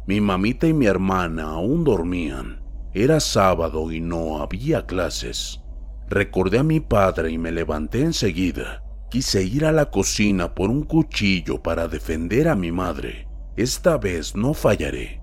Mi 0.07 0.21
mamita 0.21 0.67
y 0.67 0.73
mi 0.73 0.85
hermana 0.85 1.49
aún 1.49 1.83
dormían. 1.83 2.60
Era 2.93 3.19
sábado 3.19 3.91
y 3.91 4.01
no 4.01 4.41
había 4.41 4.85
clases. 4.85 5.61
Recordé 6.09 6.59
a 6.59 6.63
mi 6.63 6.79
padre 6.79 7.31
y 7.31 7.37
me 7.37 7.51
levanté 7.51 8.01
enseguida. 8.01 8.83
Quise 9.09 9.43
ir 9.43 9.65
a 9.65 9.71
la 9.71 9.91
cocina 9.91 10.53
por 10.55 10.69
un 10.69 10.83
cuchillo 10.83 11.61
para 11.61 11.87
defender 11.87 12.47
a 12.47 12.55
mi 12.55 12.71
madre. 12.71 13.27
Esta 13.55 13.97
vez 13.97 14.35
no 14.35 14.53
fallaré. 14.53 15.21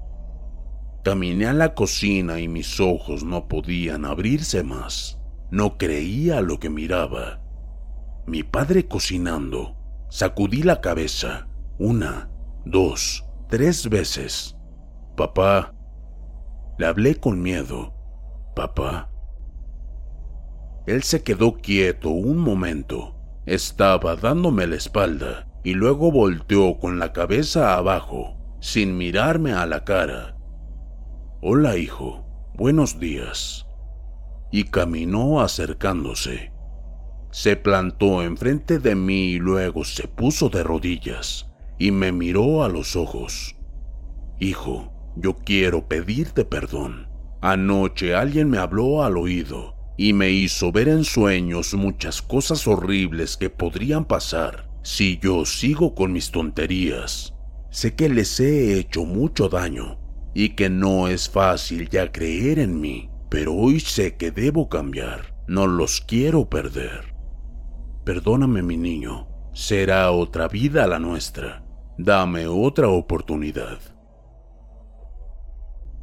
Caminé 1.04 1.46
a 1.46 1.52
la 1.52 1.74
cocina 1.74 2.40
y 2.40 2.48
mis 2.48 2.80
ojos 2.80 3.24
no 3.24 3.48
podían 3.48 4.04
abrirse 4.04 4.62
más. 4.62 5.18
No 5.50 5.78
creía 5.78 6.40
lo 6.40 6.58
que 6.58 6.68
miraba 6.68 7.40
mi 8.28 8.42
padre 8.42 8.86
cocinando. 8.86 9.74
Sacudí 10.10 10.62
la 10.62 10.80
cabeza 10.80 11.48
una, 11.78 12.30
dos, 12.64 13.24
tres 13.48 13.88
veces. 13.88 14.56
Papá. 15.16 15.74
Le 16.78 16.86
hablé 16.86 17.16
con 17.16 17.42
miedo. 17.42 17.92
Papá. 18.54 19.10
Él 20.86 21.02
se 21.02 21.22
quedó 21.22 21.54
quieto 21.54 22.10
un 22.10 22.38
momento. 22.38 23.16
Estaba 23.46 24.14
dándome 24.14 24.66
la 24.66 24.76
espalda 24.76 25.48
y 25.64 25.74
luego 25.74 26.12
volteó 26.12 26.78
con 26.78 26.98
la 26.98 27.12
cabeza 27.12 27.76
abajo, 27.76 28.36
sin 28.60 28.96
mirarme 28.96 29.52
a 29.52 29.66
la 29.66 29.84
cara. 29.84 30.36
Hola, 31.42 31.76
hijo. 31.76 32.24
Buenos 32.54 32.98
días. 33.00 33.66
Y 34.50 34.64
caminó 34.64 35.40
acercándose. 35.40 36.52
Se 37.30 37.56
plantó 37.56 38.22
enfrente 38.22 38.78
de 38.78 38.94
mí 38.94 39.32
y 39.32 39.38
luego 39.38 39.84
se 39.84 40.08
puso 40.08 40.48
de 40.48 40.62
rodillas 40.62 41.50
y 41.78 41.90
me 41.90 42.12
miró 42.12 42.64
a 42.64 42.68
los 42.68 42.96
ojos. 42.96 43.56
Hijo, 44.40 44.92
yo 45.16 45.36
quiero 45.36 45.88
pedirte 45.88 46.44
perdón. 46.44 47.08
Anoche 47.40 48.14
alguien 48.14 48.50
me 48.50 48.58
habló 48.58 49.02
al 49.02 49.16
oído 49.16 49.74
y 49.96 50.12
me 50.12 50.30
hizo 50.30 50.72
ver 50.72 50.88
en 50.88 51.04
sueños 51.04 51.74
muchas 51.74 52.22
cosas 52.22 52.66
horribles 52.66 53.36
que 53.36 53.50
podrían 53.50 54.04
pasar 54.04 54.68
si 54.82 55.18
yo 55.18 55.44
sigo 55.44 55.94
con 55.94 56.12
mis 56.12 56.30
tonterías. 56.30 57.34
Sé 57.70 57.94
que 57.94 58.08
les 58.08 58.40
he 58.40 58.78
hecho 58.78 59.04
mucho 59.04 59.48
daño 59.48 59.98
y 60.34 60.50
que 60.50 60.70
no 60.70 61.08
es 61.08 61.28
fácil 61.28 61.88
ya 61.88 62.10
creer 62.10 62.58
en 62.58 62.80
mí, 62.80 63.10
pero 63.28 63.54
hoy 63.54 63.80
sé 63.80 64.16
que 64.16 64.30
debo 64.30 64.68
cambiar. 64.68 65.34
No 65.46 65.66
los 65.66 66.00
quiero 66.00 66.48
perder. 66.48 67.14
Perdóname 68.04 68.62
mi 68.62 68.76
niño, 68.76 69.28
será 69.52 70.10
otra 70.12 70.48
vida 70.48 70.86
la 70.86 70.98
nuestra. 70.98 71.64
Dame 71.98 72.46
otra 72.46 72.88
oportunidad. 72.88 73.78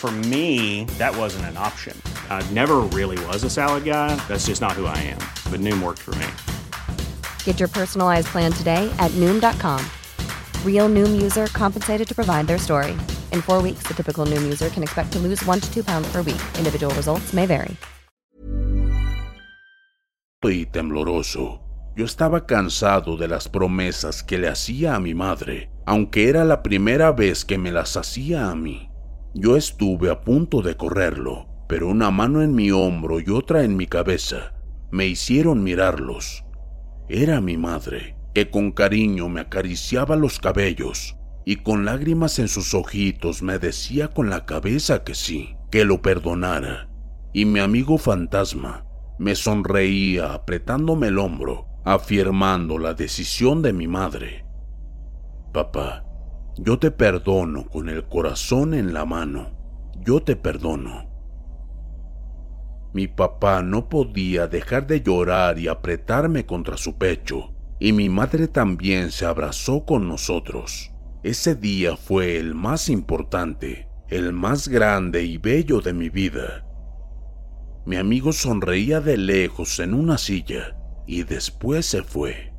For 0.00 0.10
me, 0.10 0.86
that 0.96 1.14
wasn't 1.14 1.44
an 1.52 1.58
option. 1.58 1.94
I 2.30 2.42
never 2.52 2.78
really 2.98 3.22
was 3.26 3.44
a 3.44 3.50
salad 3.50 3.84
guy. 3.84 4.16
That's 4.28 4.46
just 4.46 4.62
not 4.62 4.72
who 4.72 4.86
I 4.86 4.96
am. 4.96 5.20
But 5.52 5.60
Noom 5.60 5.82
worked 5.82 6.00
for 6.00 6.14
me. 6.14 6.26
Get 7.44 7.60
your 7.60 7.68
personalized 7.68 8.28
plan 8.28 8.50
today 8.50 8.90
at 8.98 9.10
Noom.com. 9.20 9.84
Real 10.64 10.88
Noom 10.88 11.20
user 11.20 11.48
compensated 11.48 12.08
to 12.08 12.14
provide 12.14 12.46
their 12.46 12.56
story. 12.56 12.92
In 13.30 13.42
four 13.42 13.60
weeks, 13.60 13.82
the 13.86 13.92
typical 13.92 14.24
Noom 14.24 14.42
user 14.42 14.70
can 14.70 14.82
expect 14.82 15.12
to 15.12 15.18
lose 15.18 15.44
one 15.44 15.60
to 15.60 15.70
two 15.70 15.84
pounds 15.84 16.10
per 16.10 16.22
week. 16.22 16.40
Individual 16.56 16.94
results 16.94 17.34
may 17.34 17.44
vary. 17.44 17.76
Y 20.42 20.64
tembloroso. 20.64 21.60
Yo 21.94 22.06
estaba 22.06 22.46
cansado 22.46 23.18
de 23.18 23.28
las 23.28 23.50
promesas 23.50 24.22
que 24.22 24.38
le 24.38 24.48
hacía 24.48 24.94
a 24.94 25.00
mi 25.00 25.12
madre, 25.12 25.68
aunque 25.84 26.30
era 26.30 26.46
la 26.46 26.62
primera 26.62 27.12
vez 27.12 27.44
que 27.44 27.58
me 27.58 27.70
las 27.70 27.98
hacía 27.98 28.50
a 28.50 28.54
mí. 28.54 28.89
Yo 29.34 29.56
estuve 29.56 30.10
a 30.10 30.22
punto 30.22 30.60
de 30.60 30.76
correrlo, 30.76 31.46
pero 31.68 31.88
una 31.88 32.10
mano 32.10 32.42
en 32.42 32.54
mi 32.54 32.70
hombro 32.70 33.20
y 33.20 33.30
otra 33.30 33.62
en 33.62 33.76
mi 33.76 33.86
cabeza 33.86 34.54
me 34.90 35.06
hicieron 35.06 35.62
mirarlos. 35.62 36.44
Era 37.08 37.40
mi 37.40 37.56
madre, 37.56 38.16
que 38.34 38.50
con 38.50 38.72
cariño 38.72 39.28
me 39.28 39.40
acariciaba 39.40 40.16
los 40.16 40.40
cabellos 40.40 41.16
y 41.44 41.56
con 41.56 41.84
lágrimas 41.84 42.38
en 42.38 42.48
sus 42.48 42.74
ojitos 42.74 43.42
me 43.42 43.58
decía 43.58 44.08
con 44.08 44.30
la 44.30 44.46
cabeza 44.46 45.04
que 45.04 45.14
sí, 45.14 45.56
que 45.70 45.84
lo 45.84 46.02
perdonara. 46.02 46.88
Y 47.32 47.44
mi 47.44 47.60
amigo 47.60 47.98
fantasma 47.98 48.84
me 49.18 49.34
sonreía 49.34 50.32
apretándome 50.32 51.08
el 51.08 51.18
hombro, 51.18 51.66
afirmando 51.84 52.78
la 52.78 52.94
decisión 52.94 53.62
de 53.62 53.72
mi 53.72 53.86
madre. 53.86 54.44
Papá, 55.52 56.04
yo 56.62 56.78
te 56.78 56.90
perdono 56.90 57.66
con 57.68 57.88
el 57.88 58.04
corazón 58.04 58.74
en 58.74 58.92
la 58.92 59.06
mano. 59.06 59.50
Yo 60.04 60.22
te 60.22 60.36
perdono. 60.36 61.08
Mi 62.92 63.08
papá 63.08 63.62
no 63.62 63.88
podía 63.88 64.46
dejar 64.46 64.86
de 64.86 65.00
llorar 65.00 65.58
y 65.58 65.68
apretarme 65.68 66.44
contra 66.44 66.76
su 66.76 66.98
pecho, 66.98 67.54
y 67.78 67.94
mi 67.94 68.10
madre 68.10 68.46
también 68.46 69.10
se 69.10 69.24
abrazó 69.24 69.86
con 69.86 70.06
nosotros. 70.06 70.92
Ese 71.22 71.54
día 71.54 71.96
fue 71.96 72.36
el 72.36 72.54
más 72.54 72.90
importante, 72.90 73.88
el 74.08 74.34
más 74.34 74.68
grande 74.68 75.24
y 75.24 75.38
bello 75.38 75.80
de 75.80 75.94
mi 75.94 76.10
vida. 76.10 76.66
Mi 77.86 77.96
amigo 77.96 78.32
sonreía 78.32 79.00
de 79.00 79.16
lejos 79.16 79.78
en 79.78 79.94
una 79.94 80.18
silla 80.18 80.76
y 81.06 81.22
después 81.22 81.86
se 81.86 82.02
fue. 82.02 82.52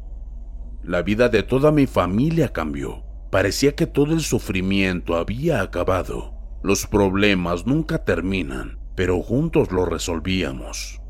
La 0.81 1.03
vida 1.03 1.29
de 1.29 1.43
toda 1.43 1.71
mi 1.71 1.85
familia 1.85 2.51
cambió. 2.51 3.10
Parecía 3.31 3.75
que 3.75 3.87
todo 3.87 4.13
el 4.13 4.19
sufrimiento 4.19 5.15
había 5.15 5.61
acabado. 5.61 6.33
Los 6.63 6.85
problemas 6.85 7.65
nunca 7.65 8.03
terminan, 8.03 8.77
pero 8.93 9.21
juntos 9.21 9.71
los 9.71 9.87
resolvíamos. 9.87 11.01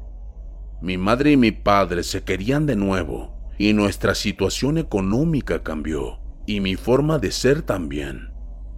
Mi 0.81 0.97
madre 0.97 1.31
y 1.31 1.37
mi 1.37 1.51
padre 1.51 2.03
se 2.03 2.23
querían 2.23 2.67
de 2.67 2.75
nuevo 2.75 3.51
y 3.57 3.73
nuestra 3.73 4.13
situación 4.13 4.77
económica 4.77 5.63
cambió 5.63 6.19
y 6.45 6.59
mi 6.59 6.75
forma 6.75 7.17
de 7.17 7.31
ser 7.31 7.63
también. 7.63 8.29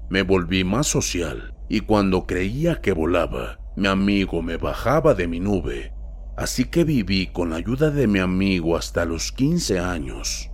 Me 0.09 0.21
volví 0.21 0.63
más 0.63 0.87
social 0.87 1.53
y 1.67 1.81
cuando 1.81 2.25
creía 2.25 2.79
que 2.79 2.93
volaba, 2.93 3.59
mi 3.75 3.87
amigo 3.87 4.41
me 4.41 4.55
bajaba 4.55 5.15
de 5.15 5.27
mi 5.27 5.41
nube. 5.41 5.93
Así 6.37 6.65
que 6.65 6.85
viví 6.85 7.27
con 7.27 7.49
la 7.49 7.57
ayuda 7.57 7.91
de 7.91 8.07
mi 8.07 8.19
amigo 8.19 8.77
hasta 8.77 9.03
los 9.03 9.33
15 9.33 9.79
años. 9.79 10.49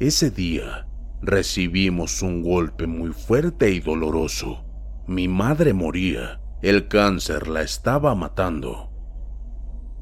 Ese 0.00 0.30
día 0.30 0.86
recibimos 1.26 2.22
un 2.22 2.42
golpe 2.42 2.86
muy 2.86 3.12
fuerte 3.12 3.70
y 3.70 3.80
doloroso. 3.80 4.64
Mi 5.06 5.28
madre 5.28 5.72
moría. 5.72 6.40
El 6.62 6.88
cáncer 6.88 7.48
la 7.48 7.60
estaba 7.60 8.14
matando. 8.14 8.90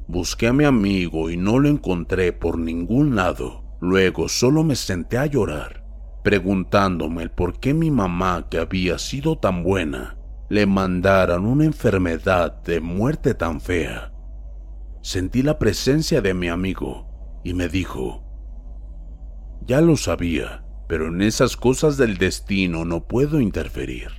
Busqué 0.07 0.47
a 0.47 0.53
mi 0.53 0.63
amigo 0.63 1.29
y 1.29 1.37
no 1.37 1.59
lo 1.59 1.67
encontré 1.67 2.31
por 2.31 2.57
ningún 2.57 3.15
lado. 3.15 3.63
Luego 3.81 4.29
solo 4.29 4.63
me 4.63 4.77
senté 4.77 5.17
a 5.17 5.25
llorar, 5.25 5.83
preguntándome 6.23 7.23
el 7.23 7.31
por 7.31 7.59
qué 7.59 7.73
mi 7.73 7.91
mamá, 7.91 8.47
que 8.49 8.59
había 8.59 8.97
sido 8.97 9.37
tan 9.37 9.61
buena, 9.63 10.17
le 10.49 10.65
mandaran 10.65 11.45
una 11.45 11.65
enfermedad 11.65 12.61
de 12.63 12.79
muerte 12.79 13.33
tan 13.33 13.59
fea. 13.59 14.13
Sentí 15.01 15.41
la 15.41 15.59
presencia 15.59 16.21
de 16.21 16.33
mi 16.33 16.47
amigo 16.47 17.41
y 17.43 17.53
me 17.53 17.67
dijo, 17.67 18.23
ya 19.65 19.81
lo 19.81 19.97
sabía, 19.97 20.63
pero 20.87 21.07
en 21.07 21.21
esas 21.21 21.57
cosas 21.57 21.97
del 21.97 22.17
destino 22.17 22.85
no 22.85 23.07
puedo 23.07 23.39
interferir. 23.39 24.09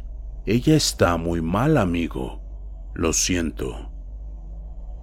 Ella 0.47 0.77
está 0.77 1.17
muy 1.17 1.41
mal, 1.41 1.77
amigo. 1.77 2.43
Lo 2.95 3.13
siento. 3.13 3.91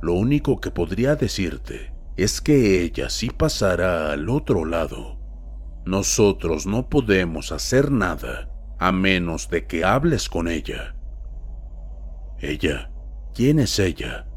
Lo 0.02 0.14
único 0.14 0.60
que 0.60 0.72
podría 0.72 1.16
decirte 1.16 1.94
es 2.18 2.42
que 2.42 2.82
ella 2.82 3.10
sí 3.10 3.30
pasará 3.30 4.12
al 4.12 4.30
otro 4.30 4.66
lado. 4.66 5.20
Nosotros 5.86 6.66
no 6.66 6.90
podemos 6.90 7.52
hacer 7.52 7.92
nada 7.92 8.50
a 8.80 8.92
menos 8.92 9.50
de 9.50 9.66
que 9.66 9.84
hables 9.84 10.30
con 10.30 10.48
ella. 10.48 10.96
¿Ella? 12.40 12.92
¿Quién 13.34 13.60
es 13.60 13.78
ella? 13.80 14.28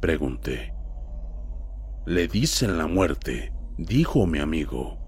Pregunté. 0.00 0.74
Le 2.06 2.26
dicen 2.26 2.78
la 2.78 2.86
muerte, 2.86 3.52
dijo 3.78 4.26
mi 4.26 4.38
amigo, 4.38 5.01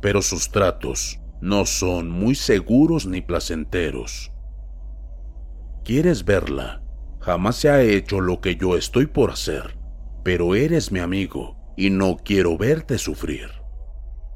pero 0.00 0.22
sus 0.22 0.50
tratos 0.50 1.20
no 1.40 1.66
son 1.66 2.10
muy 2.10 2.34
seguros 2.34 3.06
ni 3.06 3.20
placenteros. 3.20 4.32
¿Quieres 5.84 6.24
verla? 6.24 6.82
Jamás 7.20 7.56
se 7.56 7.70
ha 7.70 7.82
hecho 7.82 8.20
lo 8.20 8.40
que 8.40 8.56
yo 8.56 8.76
estoy 8.76 9.06
por 9.06 9.30
hacer, 9.30 9.78
pero 10.24 10.54
eres 10.54 10.92
mi 10.92 11.00
amigo 11.00 11.56
y 11.76 11.90
no 11.90 12.16
quiero 12.16 12.58
verte 12.58 12.98
sufrir. 12.98 13.50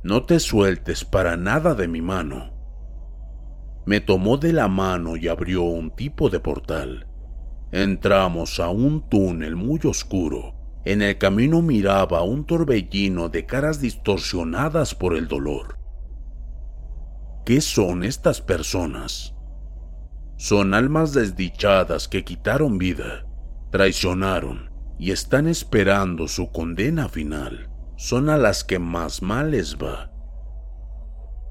No 0.05 0.25
te 0.25 0.41
sueltes 0.41 1.05
para 1.05 1.37
nada 1.37 1.75
de 1.75 1.89
mi 1.89 2.01
mano. 2.01 2.53
Me 3.85 4.01
tomó 4.01 4.37
de 4.37 4.53
la 4.53 4.69
mano 4.69 5.17
y 5.17 5.29
abrió 5.29 5.63
un 5.63 5.91
tipo 5.95 6.31
de 6.31 6.41
portal. 6.41 7.09
Entramos 7.73 8.61
a 8.61 8.69
un 8.69 9.09
túnel 9.09 9.57
muy 9.57 9.81
oscuro. 9.85 10.55
En 10.85 11.01
el 11.01 11.17
camino 11.17 11.63
miraba 11.63 12.23
un 12.23 12.45
torbellino 12.45 13.29
de 13.29 13.47
caras 13.47 13.81
distorsionadas 13.81 14.95
por 14.95 15.17
el 15.17 15.29
dolor. 15.29 15.79
¿Qué 17.45 17.61
son 17.61 18.03
estas 18.03 18.41
personas? 18.41 19.35
Son 20.37 20.75
almas 20.75 21.13
desdichadas 21.13 22.09
que 22.09 22.25
quitaron 22.25 22.79
vida, 22.79 23.27
traicionaron 23.71 24.71
y 24.99 25.13
están 25.13 25.47
esperando 25.47 26.27
su 26.27 26.51
condena 26.51 27.09
final. 27.09 27.71
Son 27.97 28.29
a 28.29 28.37
las 28.37 28.65
que 28.65 28.81
más 28.81 29.23
mal 29.23 29.53
les 29.53 29.77
va. 29.77 30.11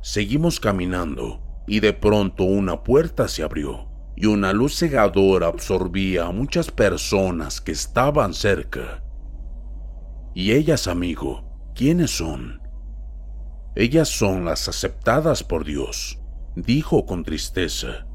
Seguimos 0.02 0.60
caminando 0.60 1.42
y 1.68 1.80
de 1.80 1.94
pronto 1.94 2.44
una 2.44 2.84
puerta 2.84 3.30
se 3.30 3.44
abrió 3.44 3.88
y 4.16 4.26
una 4.26 4.52
luz 4.52 4.78
cegadora 4.78 5.48
absorbía 5.48 6.26
a 6.26 6.32
muchas 6.32 6.70
personas 6.70 7.62
que 7.62 7.72
estaban 7.72 8.34
cerca. 8.34 9.04
¿Y 10.34 10.54
ellas, 10.54 10.88
amigo? 10.88 11.44
¿Quiénes 11.76 12.12
son? 12.12 12.62
Ellas 13.76 14.10
son 14.10 14.46
las 14.46 14.68
aceptadas 14.68 15.44
por 15.44 15.66
Dios, 15.66 16.20
dijo 16.56 17.06
con 17.06 17.24
tristeza. 17.24 18.08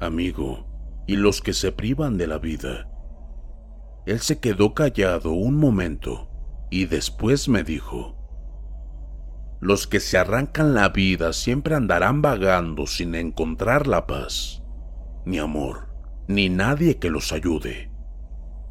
Amigo, 0.00 0.66
¿y 1.06 1.16
los 1.16 1.40
que 1.42 1.52
se 1.52 1.72
privan 1.72 2.16
de 2.16 2.26
la 2.26 2.38
vida? 2.38 2.90
Él 4.06 4.20
se 4.20 4.38
quedó 4.38 4.74
callado 4.74 5.32
un 5.32 5.56
momento 5.56 6.30
y 6.70 6.86
después 6.86 7.48
me 7.48 7.64
dijo, 7.64 8.18
los 9.60 9.86
que 9.86 9.98
se 10.00 10.16
arrancan 10.16 10.72
la 10.72 10.88
vida 10.90 11.32
siempre 11.32 11.74
andarán 11.74 12.22
vagando 12.22 12.86
sin 12.86 13.14
encontrar 13.14 13.86
la 13.86 14.06
paz, 14.06 14.62
ni 15.24 15.38
amor, 15.38 15.88
ni 16.28 16.48
nadie 16.48 16.98
que 16.98 17.10
los 17.10 17.32
ayude. 17.32 17.87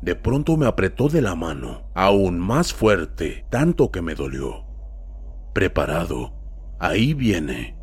De 0.02 0.16
pronto 0.16 0.58
me 0.58 0.68
apretó 0.68 1.10
de 1.10 1.22
la 1.22 1.36
mano, 1.36 1.90
aún 1.96 2.40
más 2.40 2.74
fuerte, 2.74 3.46
tanto 3.50 3.92
que 3.92 4.02
me 4.02 4.16
dolió. 4.16 4.66
Preparado, 5.54 6.34
ahí 6.80 7.14
viene. 7.14 7.78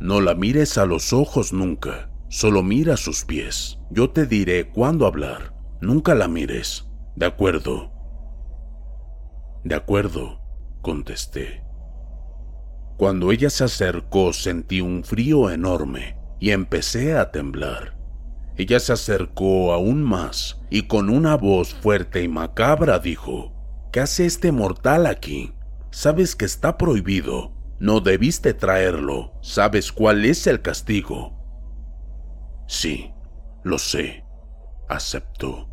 No 0.00 0.20
la 0.20 0.34
mires 0.34 0.78
a 0.78 0.86
los 0.86 1.12
ojos 1.12 1.52
nunca, 1.52 2.10
solo 2.28 2.62
mira 2.62 2.96
sus 2.96 3.24
pies. 3.24 3.78
Yo 3.90 4.10
te 4.10 4.26
diré 4.26 4.70
cuándo 4.70 5.06
hablar. 5.06 5.54
Nunca 5.80 6.14
la 6.14 6.26
mires. 6.26 6.88
De 7.16 7.26
acuerdo. 7.26 7.92
De 9.62 9.74
acuerdo, 9.74 10.40
contesté. 10.80 11.62
Cuando 12.96 13.30
ella 13.30 13.50
se 13.50 13.64
acercó 13.64 14.32
sentí 14.32 14.80
un 14.80 15.04
frío 15.04 15.50
enorme 15.50 16.18
y 16.38 16.50
empecé 16.50 17.16
a 17.16 17.30
temblar. 17.30 17.99
Ella 18.60 18.78
se 18.78 18.92
acercó 18.92 19.72
aún 19.72 20.02
más 20.02 20.60
y 20.68 20.82
con 20.82 21.08
una 21.08 21.34
voz 21.34 21.72
fuerte 21.72 22.22
y 22.22 22.28
macabra 22.28 22.98
dijo, 22.98 23.54
¿Qué 23.90 24.00
hace 24.00 24.26
este 24.26 24.52
mortal 24.52 25.06
aquí? 25.06 25.54
Sabes 25.90 26.36
que 26.36 26.44
está 26.44 26.76
prohibido. 26.76 27.54
No 27.78 28.00
debiste 28.00 28.52
traerlo. 28.52 29.32
Sabes 29.40 29.92
cuál 29.92 30.26
es 30.26 30.46
el 30.46 30.60
castigo. 30.60 31.38
Sí, 32.66 33.12
lo 33.64 33.78
sé. 33.78 34.26
Acepto. 34.90 35.70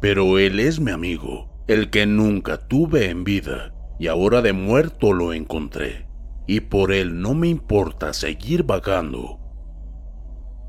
Pero 0.00 0.38
él 0.38 0.60
es 0.60 0.80
mi 0.80 0.90
amigo, 0.90 1.62
el 1.66 1.90
que 1.90 2.06
nunca 2.06 2.66
tuve 2.66 3.10
en 3.10 3.24
vida, 3.24 3.74
y 3.98 4.06
ahora 4.06 4.40
de 4.40 4.54
muerto 4.54 5.12
lo 5.12 5.34
encontré, 5.34 6.08
y 6.46 6.60
por 6.60 6.92
él 6.92 7.20
no 7.20 7.34
me 7.34 7.48
importa 7.48 8.14
seguir 8.14 8.62
vagando. 8.62 9.47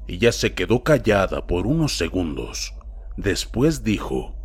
Ella 0.10 0.32
se 0.32 0.56
quedó 0.56 0.84
callada 0.84 1.46
por 1.46 1.68
unos 1.68 1.96
segundos. 1.96 2.74
Después 3.16 3.84
dijo, 3.84 4.36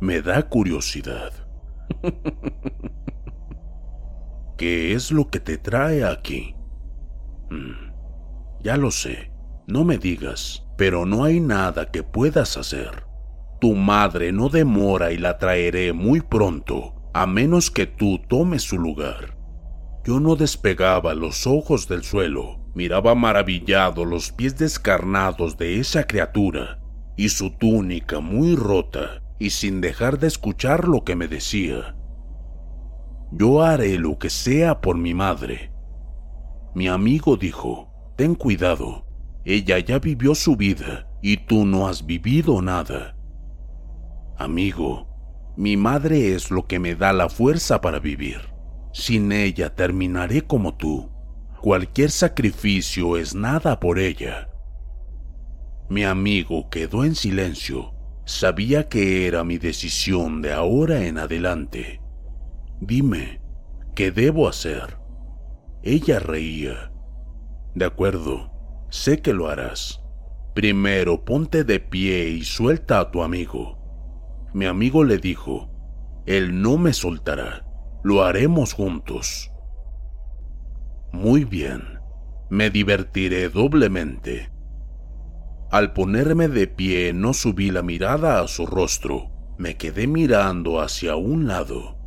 me 0.00 0.22
da 0.22 0.48
curiosidad. 0.48 1.30
¿Qué 4.56 4.94
es 4.94 5.12
lo 5.12 5.28
que 5.28 5.40
te 5.40 5.58
trae 5.58 6.06
aquí? 6.06 6.54
Mm, 7.50 8.62
ya 8.62 8.78
lo 8.78 8.90
sé, 8.90 9.30
no 9.66 9.84
me 9.84 9.98
digas, 9.98 10.66
pero 10.78 11.04
no 11.04 11.24
hay 11.24 11.38
nada 11.38 11.90
que 11.90 12.02
puedas 12.02 12.56
hacer. 12.56 13.04
Tu 13.60 13.74
madre 13.74 14.32
no 14.32 14.48
demora 14.48 15.12
y 15.12 15.18
la 15.18 15.36
traeré 15.36 15.92
muy 15.92 16.22
pronto, 16.22 17.10
a 17.12 17.26
menos 17.26 17.70
que 17.70 17.86
tú 17.86 18.22
tomes 18.26 18.62
su 18.62 18.78
lugar. 18.78 19.36
Yo 20.02 20.18
no 20.18 20.34
despegaba 20.34 21.12
los 21.12 21.46
ojos 21.46 21.88
del 21.88 22.04
suelo, 22.04 22.67
miraba 22.74 23.14
maravillado 23.14 24.04
los 24.04 24.32
pies 24.32 24.56
descarnados 24.56 25.56
de 25.56 25.80
esa 25.80 26.06
criatura 26.06 26.80
y 27.16 27.30
su 27.30 27.50
túnica 27.50 28.20
muy 28.20 28.54
rota, 28.54 29.22
y 29.40 29.50
sin 29.50 29.80
dejar 29.80 30.18
de 30.18 30.28
escuchar 30.28 30.86
lo 30.86 31.04
que 31.04 31.16
me 31.16 31.28
decía. 31.28 31.96
Yo 33.32 33.62
haré 33.62 33.98
lo 33.98 34.18
que 34.18 34.30
sea 34.30 34.80
por 34.80 34.96
mi 34.96 35.14
madre. 35.14 35.72
Mi 36.74 36.88
amigo 36.88 37.36
dijo, 37.36 37.92
ten 38.16 38.34
cuidado, 38.34 39.06
ella 39.44 39.78
ya 39.78 39.98
vivió 39.98 40.34
su 40.34 40.56
vida 40.56 41.08
y 41.22 41.36
tú 41.38 41.66
no 41.66 41.88
has 41.88 42.06
vivido 42.06 42.62
nada. 42.62 43.16
Amigo, 44.36 45.08
mi 45.56 45.76
madre 45.76 46.34
es 46.34 46.52
lo 46.52 46.66
que 46.66 46.78
me 46.78 46.94
da 46.94 47.12
la 47.12 47.28
fuerza 47.28 47.80
para 47.80 47.98
vivir. 47.98 48.40
Sin 48.92 49.32
ella 49.32 49.74
terminaré 49.74 50.42
como 50.42 50.76
tú. 50.76 51.10
Cualquier 51.60 52.12
sacrificio 52.12 53.16
es 53.16 53.34
nada 53.34 53.80
por 53.80 53.98
ella. 53.98 54.48
Mi 55.88 56.04
amigo 56.04 56.70
quedó 56.70 57.04
en 57.04 57.16
silencio. 57.16 57.94
Sabía 58.24 58.88
que 58.88 59.26
era 59.26 59.42
mi 59.42 59.58
decisión 59.58 60.40
de 60.40 60.52
ahora 60.52 61.06
en 61.06 61.18
adelante. 61.18 62.00
Dime, 62.80 63.40
¿qué 63.96 64.12
debo 64.12 64.46
hacer? 64.46 64.98
Ella 65.82 66.20
reía. 66.20 66.92
De 67.74 67.86
acuerdo, 67.86 68.52
sé 68.90 69.20
que 69.20 69.32
lo 69.32 69.48
harás. 69.48 70.00
Primero 70.54 71.24
ponte 71.24 71.64
de 71.64 71.80
pie 71.80 72.28
y 72.28 72.44
suelta 72.44 73.00
a 73.00 73.10
tu 73.10 73.22
amigo. 73.22 73.78
Mi 74.54 74.66
amigo 74.66 75.02
le 75.02 75.18
dijo, 75.18 75.70
Él 76.24 76.62
no 76.62 76.78
me 76.78 76.92
soltará, 76.92 77.66
lo 78.04 78.22
haremos 78.22 78.74
juntos. 78.74 79.50
Muy 81.12 81.44
bien, 81.44 82.00
me 82.50 82.70
divertiré 82.70 83.48
doblemente. 83.48 84.50
Al 85.70 85.92
ponerme 85.92 86.48
de 86.48 86.66
pie 86.66 87.12
no 87.12 87.32
subí 87.32 87.70
la 87.70 87.82
mirada 87.82 88.40
a 88.40 88.48
su 88.48 88.66
rostro, 88.66 89.30
me 89.58 89.76
quedé 89.76 90.06
mirando 90.06 90.80
hacia 90.80 91.16
un 91.16 91.46
lado. 91.46 91.98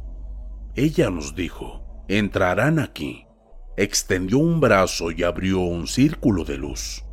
Ella 0.76 1.10
nos 1.10 1.36
dijo, 1.36 2.06
entrarán 2.08 2.80
aquí. 2.80 3.26
Extendió 3.78 4.38
un 4.38 4.60
brazo 4.60 5.12
y 5.12 5.24
abrió 5.24 5.60
un 5.60 5.88
círculo 5.88 6.44
de 6.44 6.58
luz. 6.58 7.04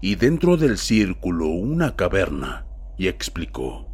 Y 0.00 0.16
dentro 0.16 0.56
del 0.56 0.78
círculo 0.78 1.48
una 1.48 1.96
caverna, 1.96 2.66
y 2.96 3.08
explicó, 3.08 3.88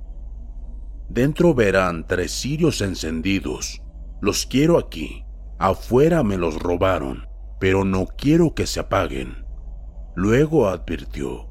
Dentro 1.08 1.54
verán 1.54 2.06
tres 2.06 2.32
cirios 2.32 2.80
encendidos. 2.80 3.82
Los 4.20 4.46
quiero 4.46 4.78
aquí. 4.78 5.24
Afuera 5.58 6.22
me 6.22 6.38
los 6.38 6.58
robaron, 6.58 7.26
pero 7.62 7.84
no 7.84 8.06
quiero 8.06 8.56
que 8.56 8.66
se 8.66 8.80
apaguen. 8.80 9.46
Luego 10.16 10.66
advirtió, 10.66 11.48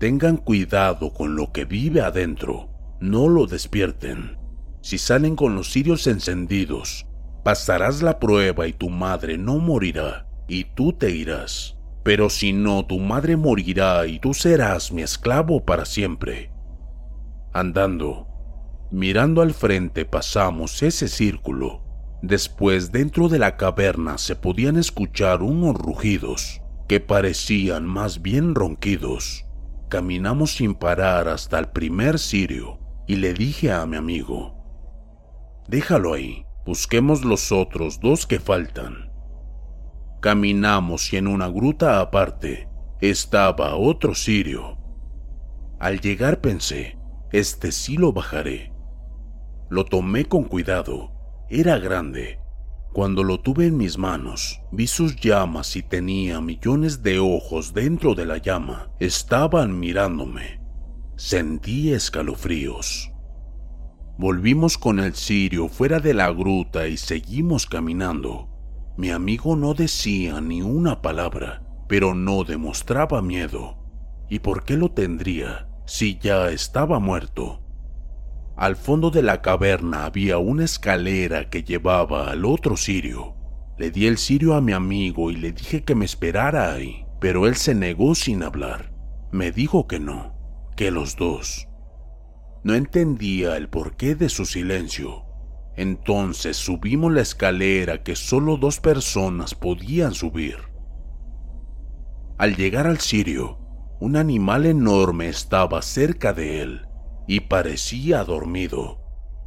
Tengan 0.00 0.38
cuidado 0.38 1.12
con 1.12 1.36
lo 1.36 1.52
que 1.52 1.66
vive 1.66 2.00
adentro, 2.00 2.70
no 3.00 3.28
lo 3.28 3.46
despierten. 3.46 4.38
Si 4.80 4.96
salen 4.96 5.36
con 5.36 5.54
los 5.54 5.70
cirios 5.70 6.06
encendidos, 6.06 7.06
pasarás 7.44 8.00
la 8.00 8.18
prueba 8.18 8.66
y 8.66 8.72
tu 8.72 8.88
madre 8.88 9.36
no 9.36 9.58
morirá, 9.58 10.26
y 10.48 10.64
tú 10.74 10.94
te 10.94 11.10
irás. 11.10 11.76
Pero 12.02 12.30
si 12.30 12.54
no, 12.54 12.86
tu 12.86 12.98
madre 12.98 13.36
morirá 13.36 14.06
y 14.06 14.18
tú 14.18 14.32
serás 14.32 14.90
mi 14.90 15.02
esclavo 15.02 15.66
para 15.66 15.84
siempre. 15.84 16.50
Andando, 17.52 18.26
mirando 18.90 19.42
al 19.42 19.52
frente 19.52 20.06
pasamos 20.06 20.82
ese 20.82 21.08
círculo. 21.08 21.85
Después 22.22 22.92
dentro 22.92 23.28
de 23.28 23.38
la 23.38 23.56
caverna 23.56 24.18
se 24.18 24.36
podían 24.36 24.76
escuchar 24.76 25.42
unos 25.42 25.74
rugidos 25.74 26.62
que 26.88 27.00
parecían 27.00 27.84
más 27.84 28.22
bien 28.22 28.54
ronquidos. 28.54 29.44
Caminamos 29.88 30.52
sin 30.52 30.74
parar 30.74 31.28
hasta 31.28 31.58
el 31.58 31.68
primer 31.68 32.18
cirio 32.18 32.78
y 33.06 33.16
le 33.16 33.34
dije 33.34 33.70
a 33.70 33.86
mi 33.86 33.96
amigo, 33.96 34.54
déjalo 35.68 36.14
ahí, 36.14 36.44
busquemos 36.64 37.24
los 37.24 37.52
otros 37.52 38.00
dos 38.00 38.26
que 38.26 38.40
faltan. 38.40 39.12
Caminamos 40.20 41.12
y 41.12 41.18
en 41.18 41.28
una 41.28 41.48
gruta 41.48 42.00
aparte 42.00 42.68
estaba 43.00 43.76
otro 43.76 44.14
cirio. 44.14 44.78
Al 45.78 46.00
llegar 46.00 46.40
pensé, 46.40 46.98
este 47.30 47.70
sí 47.70 47.96
lo 47.96 48.12
bajaré. 48.12 48.72
Lo 49.68 49.84
tomé 49.84 50.24
con 50.24 50.44
cuidado, 50.44 51.12
era 51.48 51.78
grande, 51.78 52.38
cuando 52.96 53.24
lo 53.24 53.40
tuve 53.40 53.66
en 53.66 53.76
mis 53.76 53.98
manos, 53.98 54.62
vi 54.72 54.86
sus 54.86 55.16
llamas 55.16 55.76
y 55.76 55.82
tenía 55.82 56.40
millones 56.40 57.02
de 57.02 57.18
ojos 57.18 57.74
dentro 57.74 58.14
de 58.14 58.24
la 58.24 58.38
llama. 58.38 58.90
Estaban 59.00 59.78
mirándome. 59.78 60.62
Sentí 61.14 61.92
escalofríos. 61.92 63.12
Volvimos 64.16 64.78
con 64.78 64.98
el 64.98 65.12
cirio 65.12 65.68
fuera 65.68 66.00
de 66.00 66.14
la 66.14 66.30
gruta 66.30 66.88
y 66.88 66.96
seguimos 66.96 67.66
caminando. 67.66 68.48
Mi 68.96 69.10
amigo 69.10 69.56
no 69.56 69.74
decía 69.74 70.40
ni 70.40 70.62
una 70.62 71.02
palabra, 71.02 71.62
pero 71.86 72.14
no 72.14 72.44
demostraba 72.44 73.20
miedo. 73.20 73.76
¿Y 74.30 74.38
por 74.38 74.64
qué 74.64 74.78
lo 74.78 74.92
tendría 74.92 75.68
si 75.84 76.18
ya 76.18 76.48
estaba 76.48 76.98
muerto? 76.98 77.65
Al 78.56 78.74
fondo 78.76 79.10
de 79.10 79.22
la 79.22 79.42
caverna 79.42 80.06
había 80.06 80.38
una 80.38 80.64
escalera 80.64 81.50
que 81.50 81.62
llevaba 81.62 82.30
al 82.30 82.46
otro 82.46 82.78
cirio. 82.78 83.34
Le 83.76 83.90
di 83.90 84.06
el 84.06 84.16
cirio 84.16 84.54
a 84.54 84.62
mi 84.62 84.72
amigo 84.72 85.30
y 85.30 85.36
le 85.36 85.52
dije 85.52 85.84
que 85.84 85.94
me 85.94 86.06
esperara 86.06 86.72
ahí, 86.72 87.04
pero 87.20 87.46
él 87.46 87.56
se 87.56 87.74
negó 87.74 88.14
sin 88.14 88.42
hablar. 88.42 88.94
Me 89.30 89.52
dijo 89.52 89.86
que 89.86 90.00
no, 90.00 90.34
que 90.74 90.90
los 90.90 91.16
dos. 91.16 91.68
No 92.64 92.74
entendía 92.74 93.58
el 93.58 93.68
porqué 93.68 94.14
de 94.14 94.30
su 94.30 94.46
silencio. 94.46 95.26
Entonces 95.76 96.56
subimos 96.56 97.12
la 97.12 97.20
escalera 97.20 98.02
que 98.02 98.16
solo 98.16 98.56
dos 98.56 98.80
personas 98.80 99.54
podían 99.54 100.14
subir. 100.14 100.56
Al 102.38 102.56
llegar 102.56 102.86
al 102.86 103.00
cirio, 103.00 103.58
un 104.00 104.16
animal 104.16 104.64
enorme 104.64 105.28
estaba 105.28 105.82
cerca 105.82 106.32
de 106.32 106.62
él 106.62 106.85
y 107.26 107.40
parecía 107.40 108.24
dormido. 108.24 109.00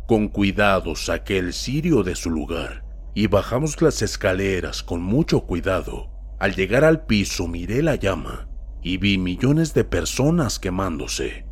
Con 0.07 0.27
cuidado 0.27 0.95
saqué 0.95 1.37
el 1.37 1.53
cirio 1.53 2.03
de 2.03 2.15
su 2.15 2.29
lugar 2.29 2.83
y 3.13 3.27
bajamos 3.27 3.81
las 3.81 4.01
escaleras 4.01 4.83
con 4.83 5.01
mucho 5.01 5.41
cuidado. 5.41 6.09
Al 6.39 6.55
llegar 6.55 6.83
al 6.83 7.05
piso 7.05 7.47
miré 7.47 7.83
la 7.83 7.95
llama 7.95 8.49
y 8.81 8.97
vi 8.97 9.17
millones 9.17 9.73
de 9.73 9.83
personas 9.83 10.59
quemándose. 10.59 11.45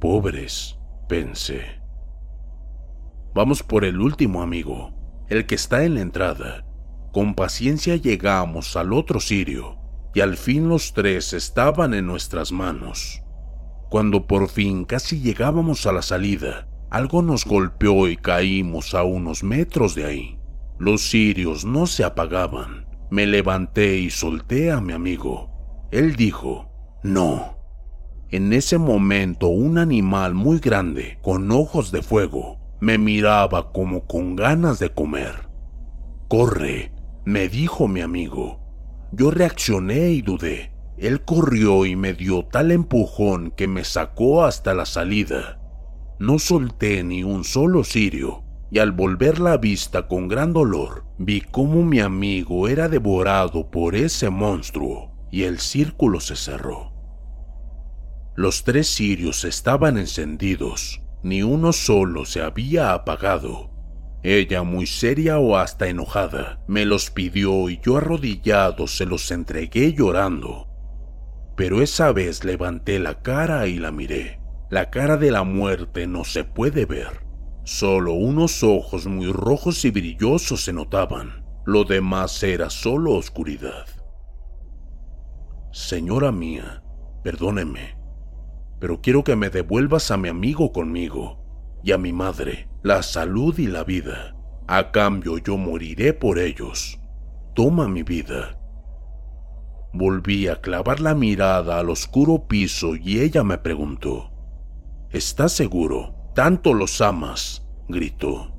Pobres, 0.00 0.78
pensé. 1.08 1.80
Vamos 3.34 3.62
por 3.62 3.84
el 3.84 4.00
último 4.00 4.42
amigo, 4.42 4.92
el 5.28 5.46
que 5.46 5.54
está 5.54 5.84
en 5.84 5.94
la 5.94 6.00
entrada. 6.02 6.64
Con 7.12 7.34
paciencia 7.34 7.96
llegamos 7.96 8.76
al 8.76 8.92
otro 8.92 9.20
cirio 9.20 9.78
y 10.14 10.20
al 10.20 10.36
fin 10.36 10.68
los 10.68 10.92
tres 10.92 11.32
estaban 11.32 11.94
en 11.94 12.06
nuestras 12.06 12.52
manos. 12.52 13.23
Cuando 13.90 14.26
por 14.26 14.48
fin 14.48 14.84
casi 14.84 15.20
llegábamos 15.20 15.86
a 15.86 15.92
la 15.92 16.02
salida, 16.02 16.68
algo 16.90 17.22
nos 17.22 17.44
golpeó 17.44 18.08
y 18.08 18.16
caímos 18.16 18.94
a 18.94 19.02
unos 19.02 19.42
metros 19.42 19.94
de 19.94 20.04
ahí. 20.04 20.38
Los 20.78 21.02
cirios 21.08 21.64
no 21.64 21.86
se 21.86 22.04
apagaban. 22.04 22.86
Me 23.10 23.26
levanté 23.26 23.98
y 23.98 24.10
solté 24.10 24.70
a 24.70 24.80
mi 24.80 24.92
amigo. 24.92 25.50
Él 25.92 26.16
dijo, 26.16 26.70
no. 27.02 27.58
En 28.30 28.52
ese 28.52 28.78
momento 28.78 29.48
un 29.48 29.78
animal 29.78 30.34
muy 30.34 30.58
grande, 30.58 31.18
con 31.22 31.50
ojos 31.52 31.92
de 31.92 32.02
fuego, 32.02 32.58
Me 32.80 32.98
miraba 32.98 33.72
como 33.72 34.06
con 34.06 34.36
ganas 34.36 34.78
de 34.78 34.90
comer. 34.90 35.48
Corre, 36.28 36.92
me 37.24 37.48
dijo 37.48 37.88
mi 37.88 38.02
amigo. 38.02 38.60
Yo 39.12 39.30
reaccioné 39.30 40.10
y 40.10 40.20
dudé. 40.20 40.73
Él 40.96 41.24
corrió 41.24 41.86
y 41.86 41.96
me 41.96 42.12
dio 42.12 42.44
tal 42.44 42.70
empujón 42.70 43.50
que 43.50 43.66
me 43.66 43.84
sacó 43.84 44.44
hasta 44.44 44.74
la 44.74 44.86
salida. 44.86 45.60
No 46.18 46.38
solté 46.38 47.02
ni 47.02 47.24
un 47.24 47.44
solo 47.44 47.82
cirio, 47.82 48.44
y 48.70 48.78
al 48.78 48.92
volver 48.92 49.40
la 49.40 49.56
vista 49.56 50.06
con 50.06 50.28
gran 50.28 50.52
dolor, 50.52 51.04
vi 51.18 51.40
cómo 51.40 51.82
mi 51.82 52.00
amigo 52.00 52.68
era 52.68 52.88
devorado 52.88 53.70
por 53.70 53.96
ese 53.96 54.30
monstruo, 54.30 55.12
y 55.30 55.42
el 55.42 55.58
círculo 55.58 56.20
se 56.20 56.36
cerró. 56.36 56.92
Los 58.36 58.64
tres 58.64 58.88
cirios 58.88 59.44
estaban 59.44 59.98
encendidos, 59.98 61.02
ni 61.22 61.42
uno 61.42 61.72
solo 61.72 62.24
se 62.24 62.42
había 62.42 62.92
apagado. 62.92 63.70
Ella, 64.22 64.62
muy 64.62 64.86
seria 64.86 65.38
o 65.38 65.56
hasta 65.56 65.88
enojada, 65.88 66.62
me 66.66 66.84
los 66.84 67.10
pidió 67.10 67.68
y 67.68 67.80
yo 67.84 67.98
arrodillado 67.98 68.86
se 68.86 69.06
los 69.06 69.30
entregué 69.30 69.92
llorando. 69.92 70.73
Pero 71.56 71.82
esa 71.82 72.12
vez 72.12 72.44
levanté 72.44 72.98
la 72.98 73.22
cara 73.22 73.66
y 73.66 73.78
la 73.78 73.92
miré. 73.92 74.40
La 74.70 74.90
cara 74.90 75.16
de 75.16 75.30
la 75.30 75.44
muerte 75.44 76.06
no 76.06 76.24
se 76.24 76.44
puede 76.44 76.84
ver. 76.86 77.24
Solo 77.64 78.12
unos 78.12 78.62
ojos 78.62 79.06
muy 79.06 79.32
rojos 79.32 79.84
y 79.84 79.90
brillosos 79.90 80.64
se 80.64 80.72
notaban. 80.72 81.44
Lo 81.64 81.84
demás 81.84 82.42
era 82.42 82.70
solo 82.70 83.12
oscuridad. 83.12 83.86
Señora 85.72 86.30
mía, 86.30 86.82
perdóneme, 87.22 87.96
pero 88.78 89.00
quiero 89.00 89.24
que 89.24 89.34
me 89.34 89.48
devuelvas 89.48 90.10
a 90.10 90.16
mi 90.16 90.28
amigo 90.28 90.72
conmigo 90.72 91.44
y 91.82 91.92
a 91.92 91.98
mi 91.98 92.12
madre, 92.12 92.68
la 92.82 93.02
salud 93.02 93.58
y 93.58 93.66
la 93.66 93.82
vida. 93.82 94.36
A 94.66 94.92
cambio 94.92 95.38
yo 95.38 95.56
moriré 95.56 96.12
por 96.12 96.38
ellos. 96.38 97.00
Toma 97.54 97.88
mi 97.88 98.02
vida. 98.02 98.58
Volví 99.96 100.48
a 100.48 100.60
clavar 100.60 100.98
la 100.98 101.14
mirada 101.14 101.78
al 101.78 101.88
oscuro 101.88 102.48
piso 102.48 102.96
y 102.96 103.20
ella 103.20 103.44
me 103.44 103.58
preguntó, 103.58 104.32
¿Estás 105.10 105.52
seguro? 105.52 106.16
¿Tanto 106.34 106.74
los 106.74 107.00
amas? 107.00 107.64
gritó. 107.88 108.52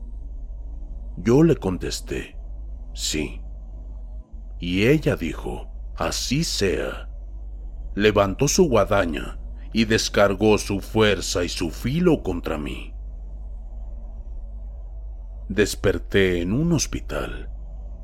Yo 1.17 1.43
le 1.43 1.58
contesté, 1.58 2.38
sí. 2.93 3.41
Y 4.62 4.86
ella 4.86 5.17
dijo, 5.17 5.67
así 5.98 6.45
sea. 6.45 7.10
Levantó 7.95 8.48
su 8.48 8.69
guadaña 8.69 9.38
y 9.74 9.84
descargó 9.84 10.58
su 10.58 10.80
fuerza 10.80 11.43
y 11.43 11.50
su 11.50 11.69
filo 11.69 12.24
contra 12.24 12.58
mí. 12.58 12.93
Desperté 15.50 16.39
en 16.41 16.54
un 16.54 16.71
hospital. 16.71 17.50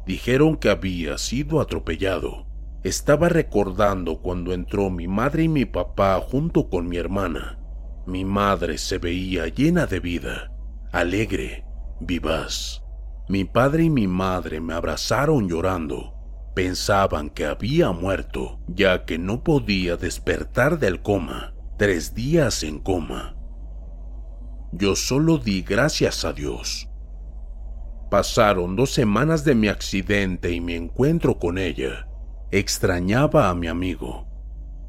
Dijeron 0.06 0.58
que 0.58 0.70
había 0.70 1.18
sido 1.18 1.62
atropellado. 1.62 2.51
Estaba 2.84 3.30
recordando 3.30 4.22
cuando 4.22 4.54
entró 4.54 4.90
mi 4.90 5.08
madre 5.08 5.44
y 5.44 5.50
mi 5.50 5.66
papá 5.66 6.20
junto 6.20 6.70
con 6.70 6.88
mi 6.88 6.98
hermana 6.98 7.62
mi 8.06 8.26
madre 8.26 8.78
se 8.78 8.98
veía 8.98 9.48
llena 9.48 9.86
de 9.86 10.00
vida, 10.00 10.52
alegre, 10.92 11.64
vivaz. 12.00 12.84
Mi 13.30 13.46
padre 13.46 13.86
y 13.86 13.90
mi 13.90 14.08
madre 14.08 14.60
me 14.60 14.74
abrazaron 14.74 15.48
llorando. 15.48 16.16
Pensaban 16.56 17.30
que 17.30 17.46
había 17.46 17.92
muerto, 17.92 18.60
ya 18.68 19.06
que 19.06 19.18
no 19.20 19.44
podía 19.44 19.98
despertar 19.98 20.80
del 20.80 21.02
coma, 21.02 21.54
tres 21.78 22.14
días 22.16 22.64
en 22.64 22.80
coma. 22.80 23.36
Yo 24.74 24.96
solo 24.96 25.38
di 25.38 25.62
gracias 25.62 26.26
a 26.26 26.34
Dios. 26.34 26.90
Pasaron 28.10 28.76
dos 28.76 28.92
semanas 28.92 29.46
de 29.46 29.56
mi 29.56 29.68
accidente 29.68 30.52
y 30.52 30.60
mi 30.60 30.74
encuentro 30.74 31.40
con 31.40 31.58
ella. 31.58 32.08
Extrañaba 32.54 33.50
a 33.50 33.56
mi 33.56 33.68
amigo, 33.68 34.28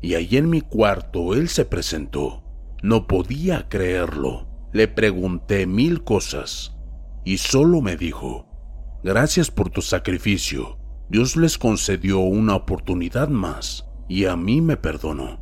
y 0.00 0.14
ahí 0.14 0.36
en 0.36 0.50
mi 0.50 0.62
cuarto 0.62 1.32
él 1.34 1.48
se 1.48 1.64
presentó. 1.64 2.42
No 2.82 3.06
podía 3.06 3.68
creerlo. 3.68 4.48
Le 4.72 4.88
pregunté 4.88 5.66
mil 5.66 6.02
cosas 6.02 6.76
y 7.24 7.38
solo 7.38 7.80
me 7.80 7.96
dijo, 7.96 8.48
gracias 9.04 9.52
por 9.52 9.70
tu 9.70 9.80
sacrificio. 9.80 10.78
Dios 11.08 11.36
les 11.36 11.56
concedió 11.56 12.18
una 12.18 12.56
oportunidad 12.56 13.28
más 13.28 13.86
y 14.08 14.24
a 14.24 14.34
mí 14.34 14.60
me 14.60 14.76
perdonó. 14.76 15.40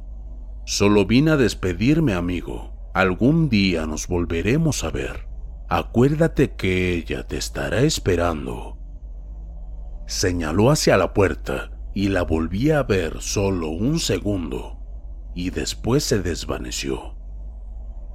Solo 0.67 1.07
vine 1.07 1.31
a 1.31 1.37
despedirme, 1.39 2.13
amigo. 2.13 2.91
Algún 2.93 3.49
día 3.49 3.87
nos 3.87 4.09
volveremos 4.09 4.85
a 4.85 4.91
ver. 4.91 5.27
Acuérdate 5.71 6.55
que 6.55 6.93
ella 6.93 7.27
te 7.27 7.39
estará 7.39 7.81
esperando. 7.81 8.77
Señaló 10.07 10.71
hacia 10.71 10.99
la 10.99 11.15
puerta 11.15 11.71
y 11.95 12.09
la 12.09 12.23
volví 12.23 12.71
a 12.71 12.83
ver 12.83 13.21
solo 13.21 13.69
un 13.69 13.99
segundo 13.99 14.79
y 15.35 15.51
después 15.51 16.05
se 16.05 16.21
desvaneció 16.21 17.21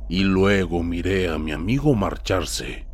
y 0.08 0.24
luego 0.24 0.84
miré 0.84 1.30
a 1.30 1.38
mi 1.38 1.52
amigo 1.52 1.96
marcharse 1.96 2.88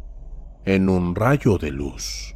en 0.65 0.89
un 0.89 1.15
rayo 1.15 1.58
de 1.58 1.72
luz. 1.72 2.36